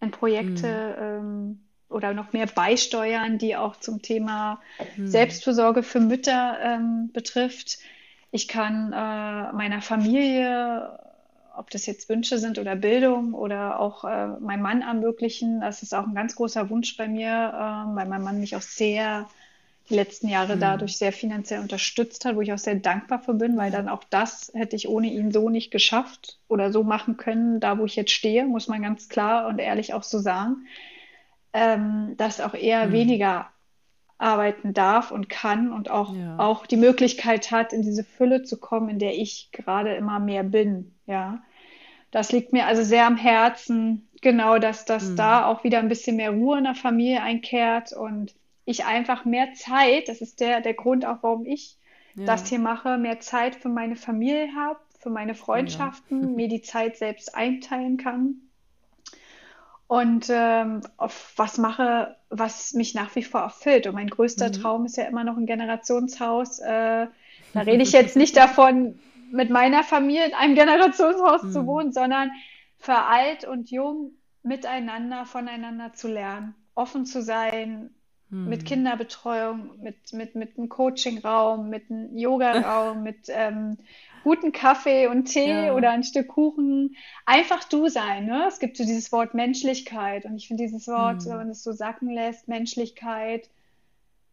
in 0.00 0.10
Projekte 0.10 0.96
ähm, 1.00 1.60
oder 1.88 2.12
noch 2.12 2.32
mehr 2.32 2.46
beisteuern, 2.46 3.38
die 3.38 3.56
auch 3.56 3.76
zum 3.76 4.02
Thema 4.02 4.60
Hm. 4.96 5.08
Selbstfürsorge 5.08 5.82
für 5.82 6.00
Mütter 6.00 6.58
ähm, 6.62 7.10
betrifft. 7.12 7.78
Ich 8.30 8.46
kann 8.48 8.92
äh, 8.92 9.52
meiner 9.52 9.80
Familie, 9.80 10.98
ob 11.56 11.70
das 11.70 11.86
jetzt 11.86 12.08
Wünsche 12.08 12.38
sind 12.38 12.58
oder 12.58 12.76
Bildung 12.76 13.32
oder 13.32 13.80
auch 13.80 14.04
äh, 14.04 14.28
meinem 14.38 14.62
Mann 14.62 14.82
ermöglichen. 14.82 15.60
Das 15.60 15.82
ist 15.82 15.94
auch 15.94 16.06
ein 16.06 16.14
ganz 16.14 16.36
großer 16.36 16.68
Wunsch 16.70 16.96
bei 16.96 17.08
mir, 17.08 17.28
äh, 17.28 17.96
weil 17.96 18.06
mein 18.06 18.22
Mann 18.22 18.40
mich 18.40 18.54
auch 18.54 18.62
sehr 18.62 19.28
die 19.88 19.94
letzten 19.94 20.28
Jahre 20.28 20.56
mhm. 20.56 20.60
dadurch 20.60 20.98
sehr 20.98 21.12
finanziell 21.12 21.60
unterstützt 21.60 22.24
hat, 22.24 22.36
wo 22.36 22.42
ich 22.42 22.52
auch 22.52 22.58
sehr 22.58 22.74
dankbar 22.74 23.20
für 23.20 23.34
bin, 23.34 23.56
weil 23.56 23.70
dann 23.70 23.88
auch 23.88 24.04
das 24.10 24.52
hätte 24.54 24.76
ich 24.76 24.88
ohne 24.88 25.06
ihn 25.06 25.32
so 25.32 25.48
nicht 25.48 25.70
geschafft 25.70 26.38
oder 26.48 26.72
so 26.72 26.82
machen 26.82 27.16
können, 27.16 27.60
da 27.60 27.78
wo 27.78 27.86
ich 27.86 27.96
jetzt 27.96 28.12
stehe, 28.12 28.44
muss 28.44 28.68
man 28.68 28.82
ganz 28.82 29.08
klar 29.08 29.46
und 29.48 29.58
ehrlich 29.58 29.94
auch 29.94 30.02
so 30.02 30.18
sagen, 30.18 30.66
ähm, 31.52 32.14
dass 32.16 32.40
auch 32.40 32.54
er 32.54 32.86
mhm. 32.86 32.92
weniger 32.92 33.48
arbeiten 34.18 34.74
darf 34.74 35.12
und 35.12 35.28
kann 35.28 35.72
und 35.72 35.90
auch, 35.90 36.14
ja. 36.14 36.38
auch 36.38 36.66
die 36.66 36.76
Möglichkeit 36.76 37.50
hat, 37.50 37.72
in 37.72 37.82
diese 37.82 38.02
Fülle 38.02 38.42
zu 38.42 38.58
kommen, 38.58 38.88
in 38.88 38.98
der 38.98 39.16
ich 39.16 39.50
gerade 39.52 39.94
immer 39.94 40.18
mehr 40.18 40.42
bin. 40.42 40.94
Ja, 41.06 41.42
das 42.10 42.32
liegt 42.32 42.52
mir 42.52 42.66
also 42.66 42.82
sehr 42.82 43.06
am 43.06 43.16
Herzen, 43.16 44.08
genau, 44.20 44.58
dass 44.58 44.84
das 44.84 45.10
mhm. 45.10 45.16
da 45.16 45.46
auch 45.46 45.62
wieder 45.62 45.78
ein 45.78 45.88
bisschen 45.88 46.16
mehr 46.16 46.32
Ruhe 46.32 46.58
in 46.58 46.64
der 46.64 46.74
Familie 46.74 47.22
einkehrt 47.22 47.92
und 47.92 48.34
ich 48.64 48.84
einfach 48.84 49.24
mehr 49.24 49.54
Zeit, 49.54 50.08
das 50.08 50.20
ist 50.20 50.40
der, 50.40 50.60
der 50.60 50.74
Grund 50.74 51.06
auch, 51.06 51.18
warum 51.22 51.46
ich 51.46 51.76
ja. 52.16 52.24
das 52.26 52.48
hier 52.48 52.58
mache, 52.58 52.98
mehr 52.98 53.20
Zeit 53.20 53.54
für 53.54 53.68
meine 53.68 53.96
Familie 53.96 54.48
habe, 54.54 54.80
für 54.98 55.10
meine 55.10 55.34
Freundschaften, 55.34 56.22
ja. 56.22 56.28
mir 56.36 56.48
die 56.48 56.60
Zeit 56.60 56.96
selbst 56.96 57.34
einteilen 57.34 57.98
kann 57.98 58.47
und 59.88 60.26
ähm, 60.28 60.82
auf 60.98 61.32
was 61.36 61.56
mache, 61.56 62.14
was 62.28 62.74
mich 62.74 62.94
nach 62.94 63.16
wie 63.16 63.22
vor 63.22 63.40
erfüllt. 63.40 63.86
Und 63.86 63.94
mein 63.94 64.10
größter 64.10 64.48
mhm. 64.48 64.52
Traum 64.52 64.84
ist 64.84 64.98
ja 64.98 65.04
immer 65.04 65.24
noch 65.24 65.36
ein 65.36 65.46
Generationshaus. 65.46 66.58
Äh, 66.60 67.06
da 67.54 67.60
rede 67.60 67.82
ich 67.82 67.92
jetzt 67.92 68.14
nicht 68.14 68.36
davon, 68.36 68.98
mit 69.32 69.48
meiner 69.48 69.82
Familie 69.82 70.26
in 70.26 70.34
einem 70.34 70.54
Generationshaus 70.54 71.42
mhm. 71.42 71.52
zu 71.52 71.66
wohnen, 71.66 71.92
sondern 71.92 72.30
für 72.76 72.96
alt 72.96 73.46
und 73.46 73.70
jung 73.70 74.12
miteinander, 74.42 75.24
voneinander 75.24 75.94
zu 75.94 76.08
lernen, 76.08 76.54
offen 76.74 77.06
zu 77.06 77.22
sein, 77.22 77.90
mhm. 78.28 78.48
mit 78.48 78.66
Kinderbetreuung, 78.66 79.70
mit, 79.82 80.12
mit, 80.12 80.34
mit 80.34 80.58
einem 80.58 80.68
Coachingraum, 80.68 81.70
mit 81.70 81.90
einem 81.90 82.16
Yogaraum, 82.16 83.02
mit 83.04 83.28
ähm, 83.28 83.78
guten 84.22 84.52
Kaffee 84.52 85.06
und 85.06 85.24
Tee 85.24 85.66
ja. 85.66 85.74
oder 85.74 85.90
ein 85.90 86.02
Stück 86.02 86.28
Kuchen. 86.28 86.96
Einfach 87.26 87.64
du 87.64 87.88
sein. 87.88 88.26
Ne? 88.26 88.44
Es 88.48 88.58
gibt 88.58 88.76
so 88.76 88.84
dieses 88.84 89.12
Wort 89.12 89.34
Menschlichkeit 89.34 90.24
und 90.24 90.36
ich 90.36 90.48
finde 90.48 90.64
dieses 90.64 90.86
Wort, 90.88 91.24
mhm. 91.24 91.30
wenn 91.30 91.36
man 91.36 91.48
es 91.50 91.62
so 91.62 91.72
sacken 91.72 92.10
lässt, 92.10 92.48
Menschlichkeit. 92.48 93.48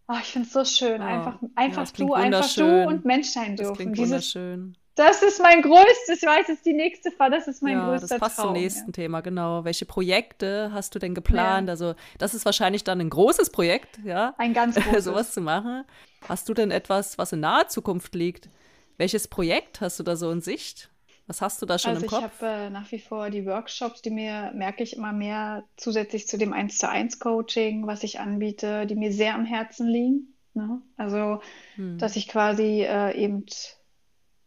Oh, 0.08 0.16
ich 0.22 0.32
finde 0.32 0.48
es 0.48 0.54
so 0.54 0.66
schön. 0.66 1.02
Oh. 1.02 1.06
Einfach, 1.06 1.40
einfach 1.56 1.88
ja, 1.88 2.06
du, 2.06 2.14
einfach 2.14 2.54
du 2.54 2.84
und 2.88 3.06
Mensch 3.06 3.28
sein 3.28 3.56
dürfen. 3.56 3.70
Das 3.70 3.78
klingt 3.78 3.98
dieses, 3.98 4.36
wunderschön. 4.36 4.78
Das 4.96 5.22
ist 5.22 5.42
mein 5.42 5.62
größtes, 5.62 6.22
ich 6.22 6.28
weiß, 6.28 6.44
es 6.48 6.56
ist 6.56 6.66
die 6.66 6.74
nächste 6.74 7.12
Frage, 7.12 7.36
das 7.36 7.50
ist 7.50 7.62
mein 7.62 7.74
ja, 7.74 7.90
größter 7.90 8.08
Das 8.08 8.18
passt 8.18 8.38
Traum, 8.38 8.54
zum 8.54 8.54
nächsten 8.54 8.88
ja. 8.88 8.94
Thema, 8.94 9.20
genau. 9.20 9.66
Welche 9.66 9.86
Projekte 9.86 10.72
hast 10.72 10.96
du 10.96 11.00
denn 11.00 11.14
geplant? 11.14 11.68
Ja. 11.68 11.74
Also, 11.74 11.96
das 12.18 12.34
ist 12.34 12.46
wahrscheinlich 12.46 12.86
dann 12.86 13.02
ein 13.02 13.10
großes 13.10 13.50
Projekt, 13.50 14.00
ja. 14.06 14.34
Ein 14.38 14.54
ganz 14.54 14.76
großes. 14.82 15.04
Sowas 15.04 15.34
zu 15.34 15.42
machen. 15.42 15.84
Hast 16.30 16.48
du 16.48 16.54
denn 16.54 16.72
etwas, 16.72 17.18
was 17.18 17.34
in 17.34 17.42
naher 17.42 17.68
Zukunft 17.68 18.16
liegt? 18.16 18.50
Welches 18.98 19.28
Projekt 19.28 19.82
hast 19.82 20.00
du 20.00 20.04
da 20.04 20.16
so 20.16 20.32
in 20.32 20.42
Sicht? 20.42 20.90
Was 21.28 21.42
hast 21.42 21.62
du 21.62 21.66
da 21.66 21.80
schon 21.80 21.92
also 21.92 22.04
im 22.04 22.08
Kopf? 22.08 22.36
Ich 22.38 22.42
habe 22.42 22.66
äh, 22.66 22.70
nach 22.70 22.92
wie 22.92 23.00
vor 23.00 23.30
die 23.30 23.46
Workshops, 23.46 24.02
die 24.02 24.12
mir, 24.12 24.52
merke 24.54 24.84
ich 24.84 24.96
immer 24.96 25.12
mehr, 25.12 25.64
zusätzlich 25.76 26.28
zu 26.28 26.38
dem 26.38 26.54
1 26.54 26.78
zu 26.78 26.88
1 26.88 27.20
Coaching, 27.20 27.88
was 27.88 28.04
ich 28.04 28.20
anbiete, 28.20 28.86
die 28.86 28.96
mir 28.96 29.12
sehr 29.12 29.34
am 29.34 29.46
Herzen 29.46 29.88
liegen. 29.88 30.36
Ne? 30.54 30.82
Also, 30.98 31.42
hm. 31.76 31.98
dass 31.98 32.16
ich 32.16 32.28
quasi 32.28 32.84
äh, 32.84 33.18
eben 33.18 33.46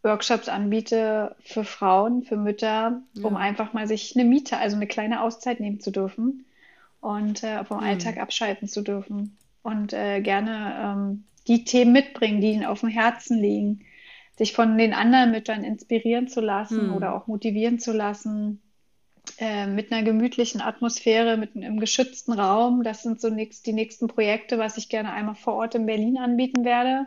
Workshops 0.03 0.47
anbiete 0.47 1.35
für 1.41 1.65
Frauen, 1.65 2.23
für 2.23 2.37
Mütter, 2.37 3.01
ja. 3.13 3.25
um 3.25 3.35
einfach 3.35 3.73
mal 3.73 3.87
sich 3.87 4.15
eine 4.15 4.23
Miete, 4.23 4.57
also 4.57 4.77
eine 4.77 4.87
kleine 4.87 5.21
Auszeit 5.21 5.59
nehmen 5.59 5.81
zu 5.81 5.91
dürfen 5.91 6.45
und 7.01 7.43
äh, 7.43 7.65
vom 7.65 7.81
hm. 7.81 7.87
Alltag 7.87 8.17
abschalten 8.17 8.69
zu 8.69 8.81
dürfen 8.81 9.37
und 9.63 9.91
äh, 9.91 10.21
gerne 10.21 10.75
ähm, 10.81 11.23
die 11.47 11.65
Themen 11.65 11.91
mitbringen, 11.91 12.39
die 12.39 12.53
ihnen 12.53 12.65
auf 12.65 12.79
dem 12.79 12.89
Herzen 12.89 13.37
liegen 13.37 13.85
sich 14.39 14.53
von 14.53 14.77
den 14.77 14.93
anderen 14.93 15.31
Müttern 15.31 15.65
inspirieren 15.65 16.29
zu 16.29 16.39
lassen 16.39 16.87
hm. 16.87 16.95
oder 16.95 17.13
auch 17.13 17.27
motivieren 17.27 17.77
zu 17.77 17.91
lassen, 17.91 18.61
äh, 19.37 19.67
mit 19.67 19.91
einer 19.91 20.03
gemütlichen 20.03 20.61
Atmosphäre, 20.61 21.35
mit 21.35 21.57
einem 21.57 21.77
geschützten 21.77 22.31
Raum. 22.31 22.83
Das 22.83 23.03
sind 23.03 23.19
so 23.19 23.29
nix, 23.29 23.63
die 23.63 23.73
nächsten 23.73 24.07
Projekte, 24.07 24.57
was 24.57 24.77
ich 24.77 24.87
gerne 24.87 25.11
einmal 25.11 25.35
vor 25.35 25.55
Ort 25.55 25.75
in 25.75 25.85
Berlin 25.85 26.17
anbieten 26.17 26.63
werde. 26.63 27.05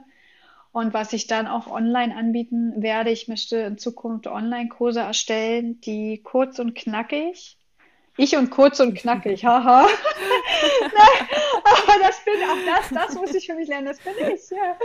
Und 0.72 0.92
was 0.92 1.14
ich 1.14 1.26
dann 1.26 1.46
auch 1.46 1.68
online 1.68 2.14
anbieten 2.14 2.82
werde, 2.82 3.10
ich 3.10 3.28
möchte 3.28 3.56
in 3.56 3.78
Zukunft 3.78 4.26
Online-Kurse 4.26 5.00
erstellen, 5.00 5.80
die 5.80 6.20
kurz 6.22 6.58
und 6.58 6.74
knackig 6.74 7.56
ich 8.18 8.36
und 8.36 8.50
kurz 8.50 8.78
und 8.80 8.94
knackig, 8.94 9.44
haha. 9.44 9.88
aber 11.92 12.02
das 12.04 12.24
bin 12.24 12.34
auch 12.34 12.76
das, 12.76 12.88
das 12.90 13.14
muss 13.20 13.34
ich 13.34 13.46
für 13.46 13.54
mich 13.54 13.68
lernen, 13.68 13.86
das 13.86 13.98
bin 13.98 14.14
ich. 14.32 14.50
Ja. 14.50 14.76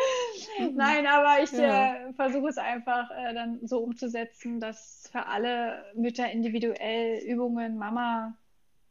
Nein, 0.74 1.08
aber 1.08 1.43
ich 1.43 1.52
ja. 1.52 1.96
äh, 1.96 2.13
versuche 2.13 2.50
es 2.50 2.58
einfach 2.58 3.10
äh, 3.12 3.34
dann 3.34 3.60
so 3.63 3.80
umzusetzen, 3.80 4.60
dass 4.60 5.10
für 5.12 5.26
alle 5.26 5.84
Mütter 5.96 6.30
individuell 6.30 7.20
Übungen, 7.20 7.78
Mama, 7.78 8.36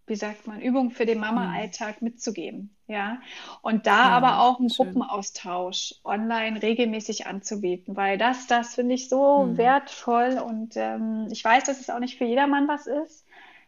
wie 0.06 0.16
sagt 0.16 0.46
man, 0.46 0.60
Übungen 0.60 0.90
für 0.90 1.06
den 1.06 1.18
Mama-Alltag 1.18 2.00
mitzugeben. 2.02 2.76
Ja. 2.86 3.20
Und 3.62 3.86
da 3.86 4.08
ja, 4.08 4.08
aber 4.10 4.40
auch 4.40 4.60
einen 4.60 4.70
schön. 4.70 4.92
Gruppenaustausch 4.92 5.96
online 6.04 6.62
regelmäßig 6.62 7.26
anzubieten, 7.26 7.96
weil 7.96 8.16
das, 8.16 8.46
das 8.46 8.76
finde 8.76 8.94
ich 8.94 9.08
so 9.08 9.42
hm. 9.42 9.58
wertvoll 9.58 10.38
und 10.38 10.76
ähm, 10.76 11.28
ich 11.30 11.44
weiß, 11.44 11.64
dass 11.64 11.80
es 11.80 11.90
auch 11.90 11.98
nicht 11.98 12.16
für 12.16 12.24
jedermann 12.24 12.68
was 12.68 12.86
ist 12.86 13.25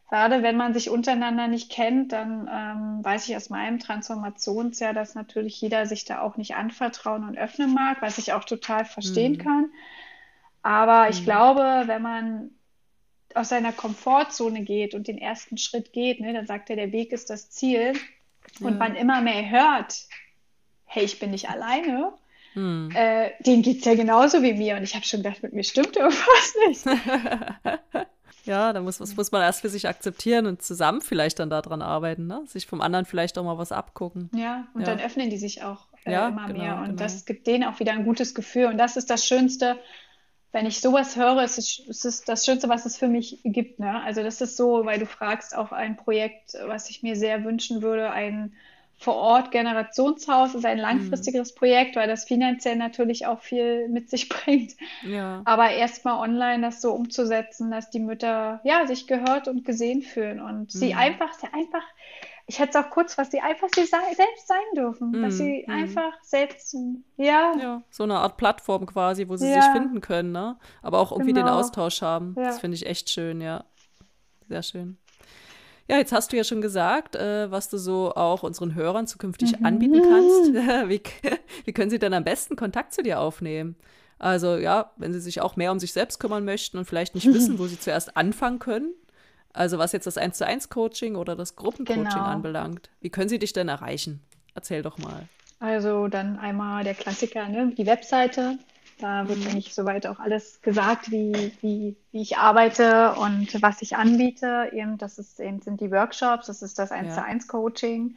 gerade 0.09 0.42
wenn 0.42 0.57
man 0.57 0.75
sich 0.75 0.90
untereinander 0.90 1.49
nicht 1.49 1.71
kennt, 1.71 2.12
dann 2.12 2.49
ähm, 2.51 3.05
weiß 3.05 3.29
ich 3.29 3.37
aus 3.37 3.51
meinem 3.51 3.79
Transformationsjahr, 3.79 4.94
dass 4.94 5.14
natürlich 5.14 5.61
jeder 5.61 5.87
sich 5.87 6.05
da 6.05 6.21
auch 6.21 6.37
nicht 6.37 6.55
anvertrauen 6.55 7.25
und 7.25 7.37
öffnen 7.37 7.75
mag, 7.75 8.01
was 8.01 8.18
ich 8.18 8.33
auch 8.33 8.44
total 8.44 8.85
verstehen 8.85 9.35
mhm. 9.35 9.38
kann. 9.38 9.71
Aber 10.62 11.11
ich 11.11 11.21
mhm. 11.21 11.25
glaube, 11.25 11.83
wenn 11.87 12.03
man 12.03 12.51
aus 13.35 13.51
seiner 13.51 13.73
Komfortzone 13.73 14.62
geht 14.62 14.94
und 14.94 15.07
den 15.07 15.18
ersten 15.18 15.59
Schritt 15.59 15.92
geht, 15.92 16.21
ne, 16.21 16.33
dann 16.33 16.47
sagt 16.47 16.71
er, 16.71 16.77
der 16.77 16.92
Weg 16.92 17.12
ist 17.12 17.29
das 17.29 17.51
Ziel. 17.51 17.92
Ja. 18.61 18.66
Und 18.66 18.79
man 18.79 18.97
immer 18.97 19.21
mehr 19.21 19.51
hört, 19.51 20.07
hey, 20.87 21.05
ich 21.05 21.18
bin 21.18 21.31
nicht 21.31 21.51
alleine, 21.51 22.14
hm. 22.55 22.90
Äh, 22.94 23.33
denen 23.40 23.62
geht 23.62 23.81
es 23.81 23.85
ja 23.85 23.94
genauso 23.94 24.42
wie 24.42 24.55
mir. 24.55 24.77
Und 24.77 24.83
ich 24.83 24.94
habe 24.94 25.05
schon 25.05 25.23
gedacht, 25.23 25.42
mit 25.42 25.53
mir 25.53 25.64
stimmt 25.64 25.97
irgendwas 25.97 26.55
nicht. 26.66 26.87
Ja, 28.49 28.73
da 28.73 28.81
muss, 28.81 28.99
das 28.99 29.15
muss 29.15 29.31
man 29.31 29.43
erst 29.43 29.61
für 29.61 29.69
sich 29.69 29.87
akzeptieren 29.87 30.47
und 30.47 30.63
zusammen 30.63 31.03
vielleicht 31.03 31.39
dann 31.39 31.51
daran 31.51 31.83
arbeiten, 31.83 32.27
ne? 32.27 32.43
Sich 32.47 32.67
vom 32.67 32.81
anderen 32.81 33.05
vielleicht 33.05 33.39
auch 33.39 33.45
mal 33.45 33.59
was 33.59 33.73
abgucken. 33.73 34.31
Ja, 34.35 34.67
und 34.75 34.81
ja. 34.81 34.87
dann 34.87 35.01
öffnen 35.01 35.29
die 35.29 35.37
sich 35.37 35.63
auch 35.63 35.87
äh, 36.05 36.13
ja, 36.13 36.29
immer 36.29 36.47
genau, 36.47 36.59
mehr. 36.59 36.77
Und 36.77 36.85
genau. 36.87 37.03
das 37.03 37.27
gibt 37.27 37.47
denen 37.47 37.65
auch 37.65 37.79
wieder 37.79 37.93
ein 37.93 38.05
gutes 38.05 38.35
Gefühl. 38.35 38.67
Und 38.67 38.79
das 38.79 38.97
ist 38.97 39.11
das 39.11 39.27
Schönste, 39.27 39.79
wenn 40.51 40.67
ich 40.67 40.81
sowas 40.81 41.17
höre, 41.17 41.43
ist 41.43 41.59
es, 41.59 41.79
ist 41.79 42.05
es 42.05 42.25
das 42.25 42.47
Schönste, 42.47 42.69
was 42.69 42.87
es 42.87 42.97
für 42.97 43.09
mich 43.09 43.41
gibt. 43.45 43.81
Ne? 43.81 44.03
Also 44.03 44.23
das 44.23 44.41
ist 44.41 44.57
so, 44.57 44.87
weil 44.87 44.99
du 44.99 45.07
fragst, 45.07 45.55
auch 45.55 45.73
ein 45.73 45.97
Projekt, 45.97 46.55
was 46.65 46.89
ich 46.89 47.03
mir 47.03 47.17
sehr 47.17 47.45
wünschen 47.45 47.83
würde, 47.83 48.11
ein 48.11 48.55
vor 48.99 49.15
Ort 49.15 49.53
Generationshaus 49.53 50.57
ist 50.57 50.67
ein 50.67 50.79
langfristigeres 50.79 51.55
mhm. 51.55 51.59
Projekt, 51.59 51.97
weil 51.97 52.09
das 52.09 52.25
finanziell 52.25 52.75
natürlich 52.75 53.27
auch 53.27 53.41
viel 53.41 53.89
mit 53.89 54.11
sich 54.11 54.29
bringt. 54.29 54.73
Ja. 55.07 55.43
Aber 55.45 55.71
erstmal 55.71 56.19
online 56.19 56.63
das 56.63 56.83
so 56.83 56.93
umzusetzen, 56.93 57.71
dass 57.71 57.91
die 57.91 58.01
Mütter 58.01 58.61
ja 58.65 58.87
sich 58.87 59.07
gehört 59.07 59.47
und 59.47 59.65
gesehen 59.65 60.03
fühlen 60.03 60.41
und 60.41 60.63
mhm. 60.63 60.69
sie 60.69 60.95
einfach, 60.95 61.33
sie 61.35 61.47
einfach, 61.53 61.85
ich 62.49 62.59
hätte 62.59 62.77
es 62.77 62.85
auch 62.85 62.91
kurz 62.91 63.17
was, 63.17 63.31
sie 63.31 63.41
einfach 63.41 63.69
sie 63.73 63.85
sei, 63.85 63.99
selbst 64.17 64.49
sein 64.49 64.59
dürfen, 64.75 65.13
mhm. 65.13 65.23
dass 65.23 65.39
sie 65.39 65.65
mhm. 65.65 65.75
einfach 65.75 66.13
selbst, 66.23 66.77
ja. 67.17 67.53
Ja, 67.57 67.83
so 67.91 68.03
eine 68.03 68.17
Art 68.17 68.37
Plattform 68.37 68.85
quasi, 68.87 69.29
wo 69.29 69.37
sie 69.37 69.49
ja. 69.49 69.63
sich 69.63 69.71
finden 69.71 70.01
können, 70.01 70.33
ne? 70.33 70.57
Aber 70.83 70.99
auch 70.99 71.13
irgendwie 71.13 71.35
genau. 71.35 71.47
den 71.47 71.55
Austausch 71.55 72.03
haben. 72.03 72.35
Das 72.35 72.59
finde 72.59 72.75
ich 72.75 72.87
echt 72.87 73.11
schön, 73.11 73.41
ja. 73.41 73.65
Sehr 74.49 74.63
schön. 74.65 74.99
Ja, 75.88 75.96
jetzt 75.96 76.12
hast 76.12 76.33
du 76.33 76.37
ja 76.37 76.44
schon 76.44 76.61
gesagt, 76.61 77.16
äh, 77.16 77.51
was 77.51 77.70
du 77.70 77.79
so 77.79 78.14
auch 78.14 78.42
unseren 78.42 78.74
Hörern 78.74 79.07
zukünftig 79.07 79.59
mhm. 79.59 79.66
anbieten 79.66 80.03
kannst. 80.03 80.53
wie, 80.88 81.03
wie 81.64 81.72
können 81.72 81.90
sie 81.90 81.98
denn 81.98 82.12
am 82.12 82.24
besten 82.24 82.57
Kontakt 82.57 82.92
zu 82.92 83.03
dir 83.03 83.20
aufnehmen? 83.20 83.74
Also 84.18 84.57
ja, 84.57 84.92
wenn 84.96 85.12
sie 85.12 85.20
sich 85.20 85.40
auch 85.40 85.57
mehr 85.57 85.72
um 85.72 85.79
sich 85.79 85.92
selbst 85.92 86.18
kümmern 86.18 86.44
möchten 86.44 86.77
und 86.77 86.85
vielleicht 86.85 87.14
nicht 87.14 87.27
wissen, 87.27 87.59
wo 87.59 87.66
sie 87.68 87.81
zuerst 87.81 88.16
anfangen 88.16 88.59
können. 88.59 88.92
Also 89.55 89.79
was 89.79 89.92
jetzt 89.92 90.07
das 90.07 90.18
1 90.18 90.37
zu 90.37 90.46
1 90.46 90.68
Coaching 90.68 91.16
oder 91.16 91.35
das 91.35 91.57
Gruppencoaching 91.57 92.05
genau. 92.05 92.22
anbelangt. 92.22 92.90
Wie 93.01 93.11
können 93.11 93.31
sie 93.31 93.38
dich 93.38 93.55
denn 93.55 93.68
erreichen? 93.68 94.20
Erzähl 94.55 94.83
doch 94.83 94.98
mal. 94.98 95.27
Also 95.59 96.09
dann 96.09 96.38
einmal 96.38 96.85
der 96.85 96.94
Klassiker, 96.94 97.48
ne? 97.48 97.72
die 97.77 97.87
Webseite 97.87 98.59
da 98.99 99.29
wird 99.29 99.39
eigentlich 99.47 99.75
soweit 99.75 100.07
auch 100.07 100.19
alles 100.19 100.61
gesagt, 100.63 101.11
wie, 101.11 101.53
wie, 101.61 101.97
wie 102.13 102.23
ich 102.23 102.37
arbeite 102.37 103.15
und 103.15 103.63
was 103.63 103.81
ich 103.83 103.97
anbiete. 103.97 104.71
Eben, 104.73 104.99
das 104.99 105.19
ist 105.19 105.41
eben, 105.41 105.61
sind 105.61 105.81
die 105.81 105.91
Workshops, 105.91 106.47
das 106.47 106.63
ist 106.63 106.79
das 106.79 106.91
1 106.91 107.15
zu 107.15 107.23
1 107.23 107.49
Coaching. 107.49 108.17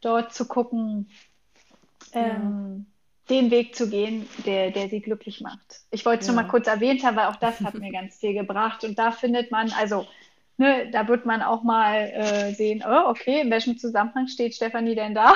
dort 0.01 0.33
zu 0.33 0.47
gucken, 0.47 1.09
ähm, 2.13 2.85
ja. 3.29 3.35
den 3.35 3.51
Weg 3.51 3.75
zu 3.75 3.89
gehen, 3.89 4.27
der, 4.45 4.71
der 4.71 4.89
sie 4.89 5.01
glücklich 5.01 5.41
macht. 5.41 5.81
Ich 5.91 6.05
wollte 6.05 6.21
es 6.21 6.27
ja. 6.27 6.33
nur 6.33 6.43
mal 6.43 6.49
kurz 6.49 6.67
erwähnt 6.67 7.03
haben, 7.03 7.15
weil 7.15 7.27
auch 7.27 7.37
das 7.37 7.61
hat 7.61 7.75
mir 7.75 7.91
ganz 7.93 8.17
viel 8.17 8.33
gebracht. 8.33 8.83
Und 8.83 8.99
da 8.99 9.11
findet 9.11 9.51
man, 9.51 9.71
also 9.71 10.07
ne, 10.61 10.89
da 10.91 11.07
wird 11.07 11.25
man 11.25 11.41
auch 11.41 11.63
mal 11.63 12.11
äh, 12.13 12.53
sehen, 12.53 12.83
oh, 12.87 13.09
okay, 13.09 13.41
in 13.41 13.49
welchem 13.49 13.77
Zusammenhang 13.77 14.27
steht 14.27 14.53
Stefanie 14.53 14.93
denn 14.93 15.15
da? 15.15 15.33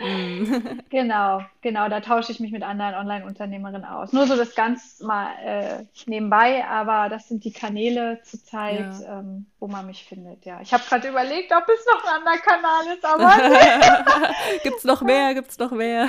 mm. 0.00 0.80
genau, 0.90 1.42
genau, 1.60 1.88
da 1.90 2.00
tausche 2.00 2.32
ich 2.32 2.40
mich 2.40 2.50
mit 2.50 2.62
anderen 2.62 2.94
Online-Unternehmerinnen 2.94 3.84
aus. 3.84 4.12
Nur 4.12 4.26
so 4.26 4.34
das 4.34 4.54
ganz 4.54 5.00
mal 5.00 5.28
äh, 5.44 5.84
nebenbei, 6.06 6.64
aber 6.64 7.10
das 7.10 7.28
sind 7.28 7.44
die 7.44 7.52
Kanäle 7.52 8.20
zurzeit, 8.24 8.94
ja. 9.02 9.20
ähm, 9.20 9.46
wo 9.60 9.68
man 9.68 9.86
mich 9.86 10.04
findet. 10.04 10.44
Ja, 10.46 10.60
ich 10.62 10.72
habe 10.72 10.82
gerade 10.88 11.08
überlegt, 11.08 11.52
ob 11.52 11.68
es 11.68 11.86
noch 11.86 12.02
ein 12.04 12.18
anderer 12.18 12.38
Kanal 12.38 12.96
ist, 12.96 13.04
aber 13.04 14.32
gibt 14.62 14.78
es 14.78 14.84
noch 14.84 15.02
mehr, 15.02 15.34
gibt 15.34 15.50
es 15.50 15.58
noch 15.58 15.70
mehr. 15.70 16.08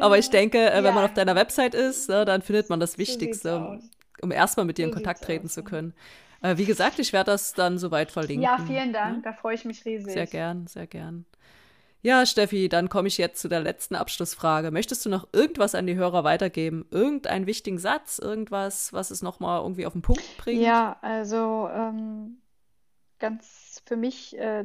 aber 0.00 0.16
ich 0.18 0.30
denke, 0.30 0.70
äh, 0.70 0.78
wenn 0.78 0.86
ja. 0.86 0.92
man 0.92 1.04
auf 1.04 1.14
deiner 1.14 1.36
Website 1.36 1.74
ist, 1.74 2.08
äh, 2.08 2.24
dann 2.24 2.40
findet 2.40 2.70
man 2.70 2.80
das 2.80 2.96
Wichtigste, 2.96 3.78
um 4.22 4.32
erstmal 4.32 4.64
mit 4.64 4.78
dir 4.78 4.86
in 4.86 4.92
Kontakt 4.92 5.22
treten 5.22 5.46
aus, 5.46 5.52
zu 5.52 5.62
können. 5.62 5.92
Äh, 6.42 6.56
wie 6.58 6.64
gesagt, 6.64 6.98
ich 6.98 7.12
werde 7.12 7.30
das 7.30 7.54
dann 7.54 7.78
soweit 7.78 8.10
verlinken. 8.10 8.42
Ja, 8.42 8.58
vielen 8.58 8.92
Dank. 8.92 9.24
Ja? 9.24 9.30
Da 9.30 9.32
freue 9.32 9.54
ich 9.54 9.64
mich 9.64 9.84
riesig. 9.84 10.12
Sehr 10.12 10.26
gern, 10.26 10.66
sehr 10.66 10.86
gern. 10.86 11.24
Ja, 12.04 12.26
Steffi, 12.26 12.68
dann 12.68 12.88
komme 12.88 13.06
ich 13.06 13.16
jetzt 13.16 13.40
zu 13.40 13.48
der 13.48 13.60
letzten 13.60 13.94
Abschlussfrage. 13.94 14.72
Möchtest 14.72 15.06
du 15.06 15.08
noch 15.08 15.28
irgendwas 15.32 15.76
an 15.76 15.86
die 15.86 15.94
Hörer 15.94 16.24
weitergeben? 16.24 16.84
Irgendeinen 16.90 17.46
wichtigen 17.46 17.78
Satz? 17.78 18.18
Irgendwas, 18.18 18.92
was 18.92 19.12
es 19.12 19.22
nochmal 19.22 19.60
irgendwie 19.60 19.86
auf 19.86 19.92
den 19.92 20.02
Punkt 20.02 20.24
bringt? 20.36 20.60
Ja, 20.60 20.96
also 21.00 21.68
ähm, 21.72 22.38
ganz 23.20 23.80
für 23.86 23.96
mich 23.96 24.36
äh, 24.36 24.64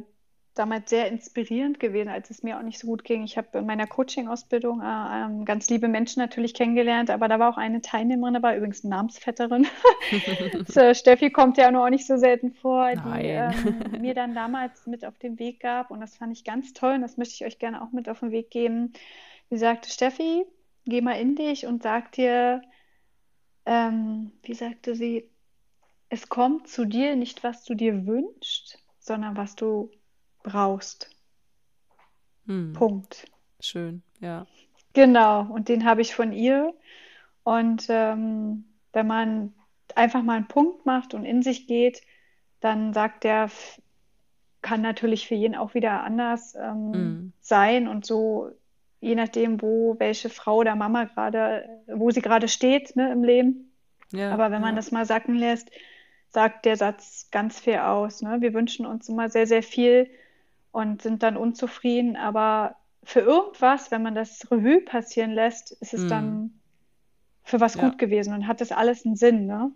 damals 0.58 0.90
sehr 0.90 1.08
inspirierend 1.08 1.78
gewesen, 1.80 2.08
als 2.08 2.30
es 2.30 2.42
mir 2.42 2.58
auch 2.58 2.62
nicht 2.62 2.78
so 2.78 2.86
gut 2.86 3.04
ging. 3.04 3.22
Ich 3.24 3.36
habe 3.36 3.58
in 3.58 3.66
meiner 3.66 3.86
Coaching-Ausbildung 3.86 4.80
äh, 4.80 4.84
ähm, 4.84 5.44
ganz 5.44 5.70
liebe 5.70 5.88
Menschen 5.88 6.20
natürlich 6.20 6.54
kennengelernt, 6.54 7.10
aber 7.10 7.28
da 7.28 7.38
war 7.38 7.50
auch 7.50 7.56
eine 7.56 7.80
Teilnehmerin 7.80 8.34
dabei, 8.34 8.56
übrigens 8.56 8.84
eine 8.84 8.94
Namensvetterin. 8.94 9.66
Steffi 10.94 11.30
kommt 11.30 11.58
ja 11.58 11.70
nur 11.70 11.84
auch 11.84 11.90
nicht 11.90 12.06
so 12.06 12.16
selten 12.16 12.52
vor, 12.52 12.90
die 12.92 13.24
ähm, 13.24 14.00
mir 14.00 14.14
dann 14.14 14.34
damals 14.34 14.86
mit 14.86 15.04
auf 15.04 15.18
den 15.18 15.38
Weg 15.38 15.60
gab 15.60 15.90
und 15.90 16.00
das 16.00 16.16
fand 16.16 16.32
ich 16.32 16.44
ganz 16.44 16.72
toll 16.72 16.94
und 16.94 17.02
das 17.02 17.16
möchte 17.16 17.34
ich 17.34 17.44
euch 17.44 17.58
gerne 17.58 17.82
auch 17.82 17.92
mit 17.92 18.08
auf 18.08 18.20
den 18.20 18.30
Weg 18.30 18.50
geben. 18.50 18.92
Sie 19.50 19.58
sagte, 19.58 19.90
Steffi, 19.90 20.44
geh 20.86 21.00
mal 21.00 21.20
in 21.20 21.36
dich 21.36 21.66
und 21.66 21.82
sag 21.82 22.12
dir, 22.12 22.62
ähm, 23.66 24.32
wie 24.42 24.54
sagte 24.54 24.94
sie, 24.94 25.30
es 26.08 26.28
kommt 26.28 26.68
zu 26.68 26.84
dir 26.84 27.16
nicht, 27.16 27.44
was 27.44 27.64
du 27.64 27.74
dir 27.74 28.06
wünschst, 28.06 28.78
sondern 28.98 29.36
was 29.36 29.56
du 29.56 29.90
brauchst. 30.42 31.10
Hm. 32.46 32.72
Punkt. 32.72 33.26
Schön, 33.60 34.02
ja. 34.20 34.46
Genau, 34.94 35.42
und 35.42 35.68
den 35.68 35.84
habe 35.84 36.00
ich 36.00 36.14
von 36.14 36.32
ihr. 36.32 36.74
Und 37.44 37.86
ähm, 37.88 38.64
wenn 38.92 39.06
man 39.06 39.54
einfach 39.94 40.22
mal 40.22 40.36
einen 40.36 40.48
Punkt 40.48 40.86
macht 40.86 41.14
und 41.14 41.24
in 41.24 41.42
sich 41.42 41.66
geht, 41.66 42.02
dann 42.60 42.92
sagt 42.92 43.24
der, 43.24 43.50
kann 44.62 44.82
natürlich 44.82 45.28
für 45.28 45.34
jeden 45.34 45.54
auch 45.54 45.74
wieder 45.74 46.02
anders 46.02 46.54
ähm, 46.56 46.90
mm. 46.90 47.32
sein 47.40 47.86
und 47.86 48.04
so, 48.04 48.50
je 49.00 49.14
nachdem, 49.14 49.62
wo 49.62 49.96
welche 49.98 50.28
Frau 50.28 50.56
oder 50.56 50.74
Mama 50.74 51.04
gerade, 51.04 51.68
wo 51.86 52.10
sie 52.10 52.22
gerade 52.22 52.48
steht 52.48 52.96
ne, 52.96 53.12
im 53.12 53.22
Leben. 53.22 53.72
Ja, 54.10 54.32
Aber 54.32 54.50
wenn 54.50 54.60
man 54.60 54.74
das 54.74 54.90
mal 54.90 55.04
sacken 55.04 55.36
lässt, 55.36 55.70
sagt 56.30 56.64
der 56.64 56.76
Satz 56.76 57.28
ganz 57.30 57.60
fair 57.60 57.90
aus. 57.90 58.22
Ne? 58.22 58.40
Wir 58.40 58.52
wünschen 58.54 58.86
uns 58.86 59.08
immer 59.08 59.28
sehr, 59.28 59.46
sehr 59.46 59.62
viel 59.62 60.10
und 60.72 61.02
sind 61.02 61.22
dann 61.22 61.36
unzufrieden. 61.36 62.16
Aber 62.16 62.76
für 63.02 63.20
irgendwas, 63.20 63.90
wenn 63.90 64.02
man 64.02 64.14
das 64.14 64.50
Revue 64.50 64.80
passieren 64.80 65.32
lässt, 65.32 65.72
ist 65.72 65.94
es 65.94 66.02
mm. 66.02 66.08
dann 66.08 66.60
für 67.42 67.60
was 67.60 67.74
ja. 67.74 67.88
gut 67.88 67.98
gewesen 67.98 68.34
und 68.34 68.46
hat 68.46 68.60
das 68.60 68.72
alles 68.72 69.04
einen 69.06 69.16
Sinn, 69.16 69.46
ne? 69.46 69.72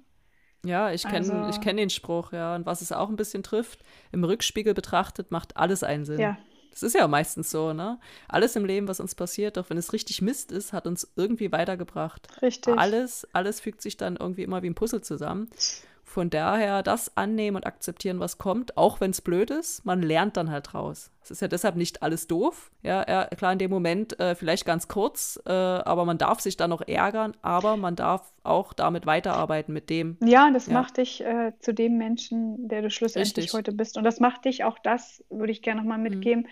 Ja, 0.65 0.93
ich 0.93 1.03
kenne 1.03 1.45
also, 1.45 1.61
kenn 1.61 1.77
den 1.77 1.91
Spruch, 1.91 2.33
ja. 2.33 2.55
Und 2.55 2.67
was 2.67 2.83
es 2.83 2.93
auch 2.93 3.09
ein 3.09 3.17
bisschen 3.17 3.43
trifft, 3.43 3.81
im 4.13 4.23
Rückspiegel 4.23 4.75
betrachtet, 4.75 5.31
macht 5.33 5.57
alles 5.57 5.83
einen 5.83 6.05
Sinn. 6.05 6.21
Ja. 6.21 6.39
Das 6.71 6.83
ist 6.83 6.95
ja 6.95 7.07
meistens 7.09 7.51
so, 7.51 7.73
ne? 7.73 7.99
Alles 8.29 8.57
im 8.57 8.65
Leben, 8.65 8.89
was 8.89 9.01
uns 9.01 9.15
passiert, 9.15 9.59
auch 9.59 9.69
wenn 9.71 9.77
es 9.77 9.93
richtig 9.93 10.23
Mist 10.23 10.53
ist, 10.53 10.73
hat 10.73 10.87
uns 10.87 11.13
irgendwie 11.17 11.53
weitergebracht. 11.53 12.29
Richtig. 12.41 12.79
Alles, 12.79 13.29
alles 13.33 13.61
fügt 13.61 13.83
sich 13.83 13.97
dann 13.97 14.17
irgendwie 14.17 14.43
immer 14.43 14.63
wie 14.63 14.69
ein 14.71 14.75
Puzzle 14.75 15.03
zusammen. 15.03 15.51
Von 16.13 16.29
daher 16.29 16.83
das 16.83 17.17
annehmen 17.17 17.57
und 17.57 17.67
akzeptieren, 17.67 18.21
was 18.21 18.37
kommt, 18.37 18.77
auch 18.77 19.01
wenn 19.01 19.13
es 19.13 19.23
blöd 19.23 19.51
ist, 19.51 19.87
man 19.87 20.03
lernt 20.03 20.37
dann 20.37 20.51
halt 20.51 20.75
raus. 20.75 21.11
Es 21.23 21.31
ist 21.31 21.41
ja 21.41 21.49
deshalb 21.49 21.75
nicht 21.75 22.03
alles 22.03 22.27
doof. 22.27 22.71
Ja, 22.83 23.03
ja 23.09 23.25
klar, 23.29 23.55
in 23.55 23.59
dem 23.59 23.71
Moment 23.71 24.21
äh, 24.21 24.35
vielleicht 24.35 24.67
ganz 24.67 24.89
kurz, 24.89 25.41
äh, 25.47 25.51
aber 25.51 26.05
man 26.05 26.19
darf 26.19 26.41
sich 26.41 26.59
dann 26.59 26.69
noch 26.69 26.83
ärgern, 26.87 27.35
aber 27.41 27.79
man 27.79 27.97
darf 27.97 28.31
auch 28.43 28.75
damit 28.75 29.07
weiterarbeiten 29.07 29.73
mit 29.73 29.89
dem. 29.89 30.19
Ja, 30.23 30.51
das 30.51 30.67
ja. 30.67 30.75
macht 30.75 30.99
dich 30.99 31.25
äh, 31.25 31.53
zu 31.61 31.73
dem 31.73 31.97
Menschen, 31.97 32.69
der 32.69 32.83
du 32.83 32.91
schlussendlich 32.91 33.45
Richtig. 33.45 33.55
heute 33.55 33.73
bist. 33.73 33.97
Und 33.97 34.05
das 34.05 34.21
macht 34.21 34.45
dich 34.45 34.65
auch 34.65 34.79
das, 34.81 35.25
würde 35.31 35.53
ich 35.53 35.63
gerne 35.63 35.81
nochmal 35.81 35.97
mhm. 35.97 36.05
mitgeben. 36.05 36.43
Mhm 36.43 36.49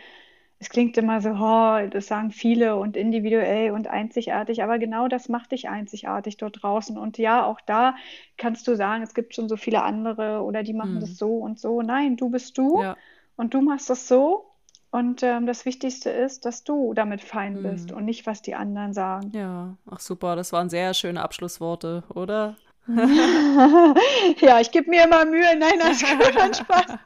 es 0.61 0.69
klingt 0.69 0.99
immer 0.99 1.23
so, 1.23 1.31
oh, 1.31 1.89
das 1.89 2.07
sagen 2.07 2.31
viele 2.31 2.77
und 2.77 2.95
individuell 2.95 3.73
und 3.73 3.89
einzigartig, 3.89 4.63
aber 4.63 4.79
genau 4.79 5.09
das 5.09 5.31
macht 5.31 5.53
dich 5.53 5.71
einzigartig 5.71 6.37
dort 6.37 6.63
draußen. 6.63 6.99
Und 6.99 7.17
ja, 7.17 7.47
auch 7.47 7.63
da 7.63 7.97
kannst 8.37 8.69
du 8.69 8.77
sagen, 8.77 9.03
es 9.03 9.15
gibt 9.15 9.35
schon 9.35 9.49
so 9.49 9.57
viele 9.57 9.83
andere 9.83 10.43
oder 10.43 10.63
die 10.63 10.75
machen 10.75 10.97
mhm. 10.97 11.01
das 11.01 11.17
so 11.17 11.39
und 11.39 11.59
so. 11.59 11.81
Nein, 11.81 12.19
du 12.19 12.29
bist 12.29 12.59
du 12.59 12.83
ja. 12.83 12.97
und 13.37 13.55
du 13.55 13.63
machst 13.63 13.89
das 13.89 14.07
so. 14.07 14.51
Und 14.91 15.23
ähm, 15.23 15.47
das 15.47 15.65
Wichtigste 15.65 16.11
ist, 16.11 16.45
dass 16.45 16.63
du 16.63 16.93
damit 16.93 17.23
fein 17.23 17.63
bist 17.63 17.91
mhm. 17.91 17.97
und 17.97 18.05
nicht, 18.05 18.27
was 18.27 18.43
die 18.43 18.55
anderen 18.55 18.93
sagen. 18.93 19.31
Ja, 19.33 19.77
ach 19.91 20.01
super, 20.01 20.37
das 20.37 20.53
waren 20.53 20.69
sehr 20.69 20.93
schöne 20.93 21.23
Abschlussworte, 21.23 22.03
oder? 22.13 22.57
ja, 24.41 24.61
ich 24.61 24.71
gebe 24.73 24.91
mir 24.91 25.05
immer 25.05 25.25
Mühe. 25.25 25.57
Nein, 25.57 25.79
das 25.79 26.03
ist 26.03 26.57
Spaß. 26.59 26.99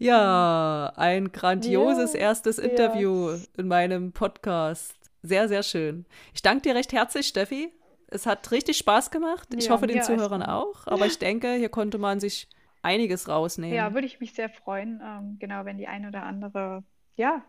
Ja, 0.00 0.94
ein 0.96 1.30
grandioses 1.30 2.14
ja, 2.14 2.20
erstes 2.20 2.58
Interview 2.58 3.32
ja. 3.32 3.38
in 3.58 3.68
meinem 3.68 4.12
Podcast. 4.12 4.94
Sehr, 5.22 5.46
sehr 5.46 5.62
schön. 5.62 6.06
Ich 6.32 6.40
danke 6.40 6.62
dir 6.62 6.74
recht 6.74 6.94
herzlich, 6.94 7.26
Steffi. 7.26 7.70
Es 8.06 8.24
hat 8.24 8.50
richtig 8.50 8.78
Spaß 8.78 9.10
gemacht. 9.10 9.48
Ich 9.54 9.66
ja, 9.66 9.72
hoffe, 9.72 9.86
den 9.86 10.02
Zuhörern 10.02 10.42
auch. 10.42 10.86
Aber 10.86 11.04
ich 11.04 11.18
denke, 11.18 11.52
hier 11.52 11.68
konnte 11.68 11.98
man 11.98 12.18
sich 12.18 12.48
einiges 12.80 13.28
rausnehmen. 13.28 13.76
Ja, 13.76 13.92
würde 13.92 14.06
ich 14.06 14.20
mich 14.20 14.32
sehr 14.32 14.48
freuen. 14.48 15.02
Ähm, 15.04 15.36
genau, 15.38 15.66
wenn 15.66 15.76
die 15.76 15.86
eine 15.86 16.08
oder 16.08 16.22
andere, 16.22 16.82
ja, 17.16 17.42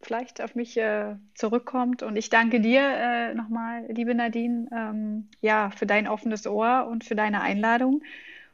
vielleicht 0.00 0.40
auf 0.40 0.54
mich 0.54 0.78
äh, 0.78 1.16
zurückkommt. 1.34 2.02
Und 2.02 2.16
ich 2.16 2.30
danke 2.30 2.62
dir 2.62 2.80
äh, 2.80 3.34
nochmal, 3.34 3.84
liebe 3.90 4.14
Nadine, 4.14 4.70
ähm, 4.74 5.28
ja, 5.42 5.68
für 5.68 5.84
dein 5.84 6.08
offenes 6.08 6.46
Ohr 6.46 6.88
und 6.90 7.04
für 7.04 7.14
deine 7.14 7.42
Einladung. 7.42 8.02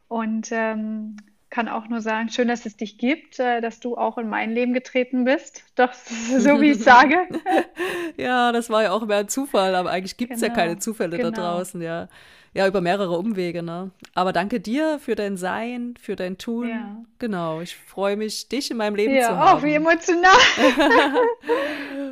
Und 0.09 0.49
ähm, 0.51 1.17
kann 1.57 1.69
auch 1.71 1.89
nur 1.89 2.03
sagen, 2.03 2.29
schön, 2.29 2.49
dass 2.49 2.67
es 2.67 2.77
dich 2.77 2.99
gibt, 2.99 3.41
äh, 3.41 3.63
dass 3.63 3.81
du 3.81 3.97
auch 3.97 4.19
in 4.19 4.29
mein 4.29 4.53
Leben 4.53 4.75
getreten 4.75 5.25
bist. 5.25 5.65
Doch, 5.75 5.91
so 6.39 6.61
wie 6.61 6.73
ich 6.73 6.85
sage. 6.85 7.17
ja, 8.19 8.53
das 8.53 8.69
war 8.69 8.83
ja 8.83 8.93
auch 8.93 9.07
mehr 9.07 9.21
ein 9.21 9.29
Zufall, 9.31 9.75
aber 9.75 9.91
eigentlich 9.91 10.19
gibt 10.19 10.35
es 10.35 10.43
genau, 10.43 10.53
ja 10.53 10.55
keine 10.55 10.79
Zufälle 10.79 11.17
genau. 11.17 11.31
da 11.31 11.41
draußen, 11.41 11.81
ja. 11.81 12.09
Ja, 12.53 12.67
über 12.67 12.83
mehrere 12.83 13.17
Umwege, 13.17 13.63
ne? 13.63 13.91
Aber 14.13 14.35
danke 14.35 14.61
dir 14.61 14.99
für 14.99 15.15
dein 15.15 15.39
Sein, 15.39 15.95
für 15.99 16.15
dein 16.15 16.37
Tun. 16.37 16.69
Ja. 16.69 16.97
Genau, 17.19 17.63
ich 17.63 17.75
freue 17.75 18.19
mich, 18.19 18.51
dich 18.51 18.71
in 18.71 18.77
meinem 18.77 18.95
Leben 18.95 19.15
ja, 19.15 19.29
zu 19.29 19.37
haben. 19.37 19.47
Ja, 19.47 19.57
oh, 19.57 19.63
wie 19.63 19.73
emotional. 19.73 20.37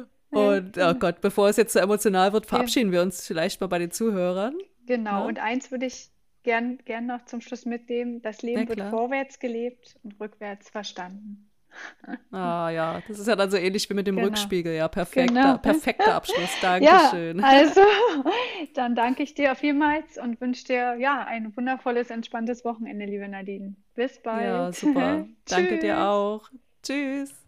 und, 0.31 0.79
oh 0.79 0.95
Gott, 0.95 1.21
bevor 1.21 1.51
es 1.51 1.59
jetzt 1.59 1.75
so 1.75 1.81
emotional 1.81 2.33
wird, 2.33 2.47
verabschieden 2.47 2.89
ja. 2.89 2.93
wir 2.95 3.03
uns 3.03 3.27
vielleicht 3.27 3.61
mal 3.61 3.67
bei 3.67 3.79
den 3.79 3.91
Zuhörern. 3.91 4.55
Genau, 4.87 5.21
ja? 5.21 5.27
und 5.27 5.39
eins 5.39 5.71
würde 5.71 5.85
ich 5.85 6.14
gern, 6.45 6.79
gern 6.85 7.07
noch 7.07 7.25
zum 7.25 7.41
Schluss 7.41 7.65
mitnehmen. 7.65 8.23
Das 8.23 8.43
Leben 8.43 8.69
wird 8.69 8.81
vorwärts 8.91 9.41
gelebt 9.41 9.97
und 10.05 10.21
rückwärts 10.21 10.71
verstanden. 10.71 11.51
Ah 12.31 12.71
ja, 12.71 13.03
das 13.09 13.19
ist 13.19 13.27
ja 13.27 13.35
dann 13.35 13.51
so 13.51 13.57
ähnlich 13.57 13.91
wie 13.91 13.95
mit 13.95 14.07
dem 14.07 14.15
genau. 14.15 14.29
Rückspiegel. 14.29 14.75
Ja, 14.75 14.87
perfekter, 14.87 15.35
genau. 15.35 15.59
perfekter 15.63 16.15
Abschluss. 16.15 16.51
Dankeschön. 16.61 17.41
Ja, 17.41 17.45
also, 17.45 17.81
dann 18.75 18.95
danke 18.95 19.25
ich 19.25 19.35
dir 19.35 19.51
auf 19.51 19.59
vielmals 19.59 20.17
und 20.19 20.41
wünsche 20.41 20.67
dir 20.67 20.97
ja 20.99 21.25
ein 21.25 21.57
wundervolles, 21.57 22.11
entspanntes 22.11 22.65
Wochenende, 22.65 23.07
liebe 23.07 23.27
Nadine. 23.27 23.75
Bis 23.95 24.23
bald. 24.23 24.45
Ja, 24.45 24.73
super. 24.73 25.27
danke 25.49 25.81
dir 25.81 25.99
auch. 26.01 26.49
Tschüss. 26.85 27.44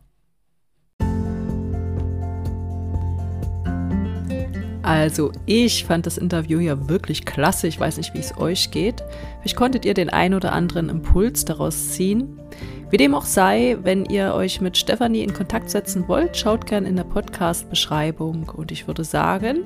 Also, 4.87 5.33
ich 5.47 5.85
fand 5.85 6.07
das 6.07 6.17
Interview 6.17 6.61
ja 6.61 6.89
wirklich 6.89 7.25
klasse. 7.25 7.67
Ich 7.67 7.81
weiß 7.81 7.97
nicht, 7.97 8.15
wie 8.15 8.21
es 8.21 8.39
euch 8.39 8.71
geht. 8.71 9.03
Vielleicht 9.41 9.57
konntet 9.57 9.85
ihr 9.85 9.95
den 9.95 10.11
ein 10.11 10.33
oder 10.33 10.53
anderen 10.53 10.89
Impuls 10.89 11.45
daraus 11.45 11.91
ziehen. 11.91 12.39
Wie 12.89 12.97
dem 12.97 13.17
auch 13.17 13.25
sei, 13.25 13.79
wenn 13.83 14.05
ihr 14.05 14.33
euch 14.35 14.61
mit 14.61 14.79
Stefanie 14.79 15.25
in 15.25 15.35
Kontakt 15.35 15.71
setzen 15.71 16.07
wollt, 16.07 16.37
schaut 16.37 16.67
gerne 16.67 16.89
in 16.89 16.95
der 16.95 17.03
Podcast-Beschreibung. 17.03 18.49
Und 18.49 18.71
ich 18.71 18.87
würde 18.87 19.03
sagen, 19.03 19.65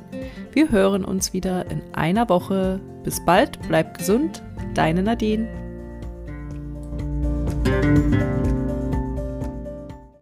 wir 0.52 0.70
hören 0.70 1.04
uns 1.04 1.34
wieder 1.34 1.70
in 1.70 1.82
einer 1.92 2.30
Woche. 2.30 2.80
Bis 3.04 3.22
bald, 3.22 3.60
bleibt 3.68 3.98
gesund, 3.98 4.42
deine 4.74 5.02
Nadine. 5.02 5.48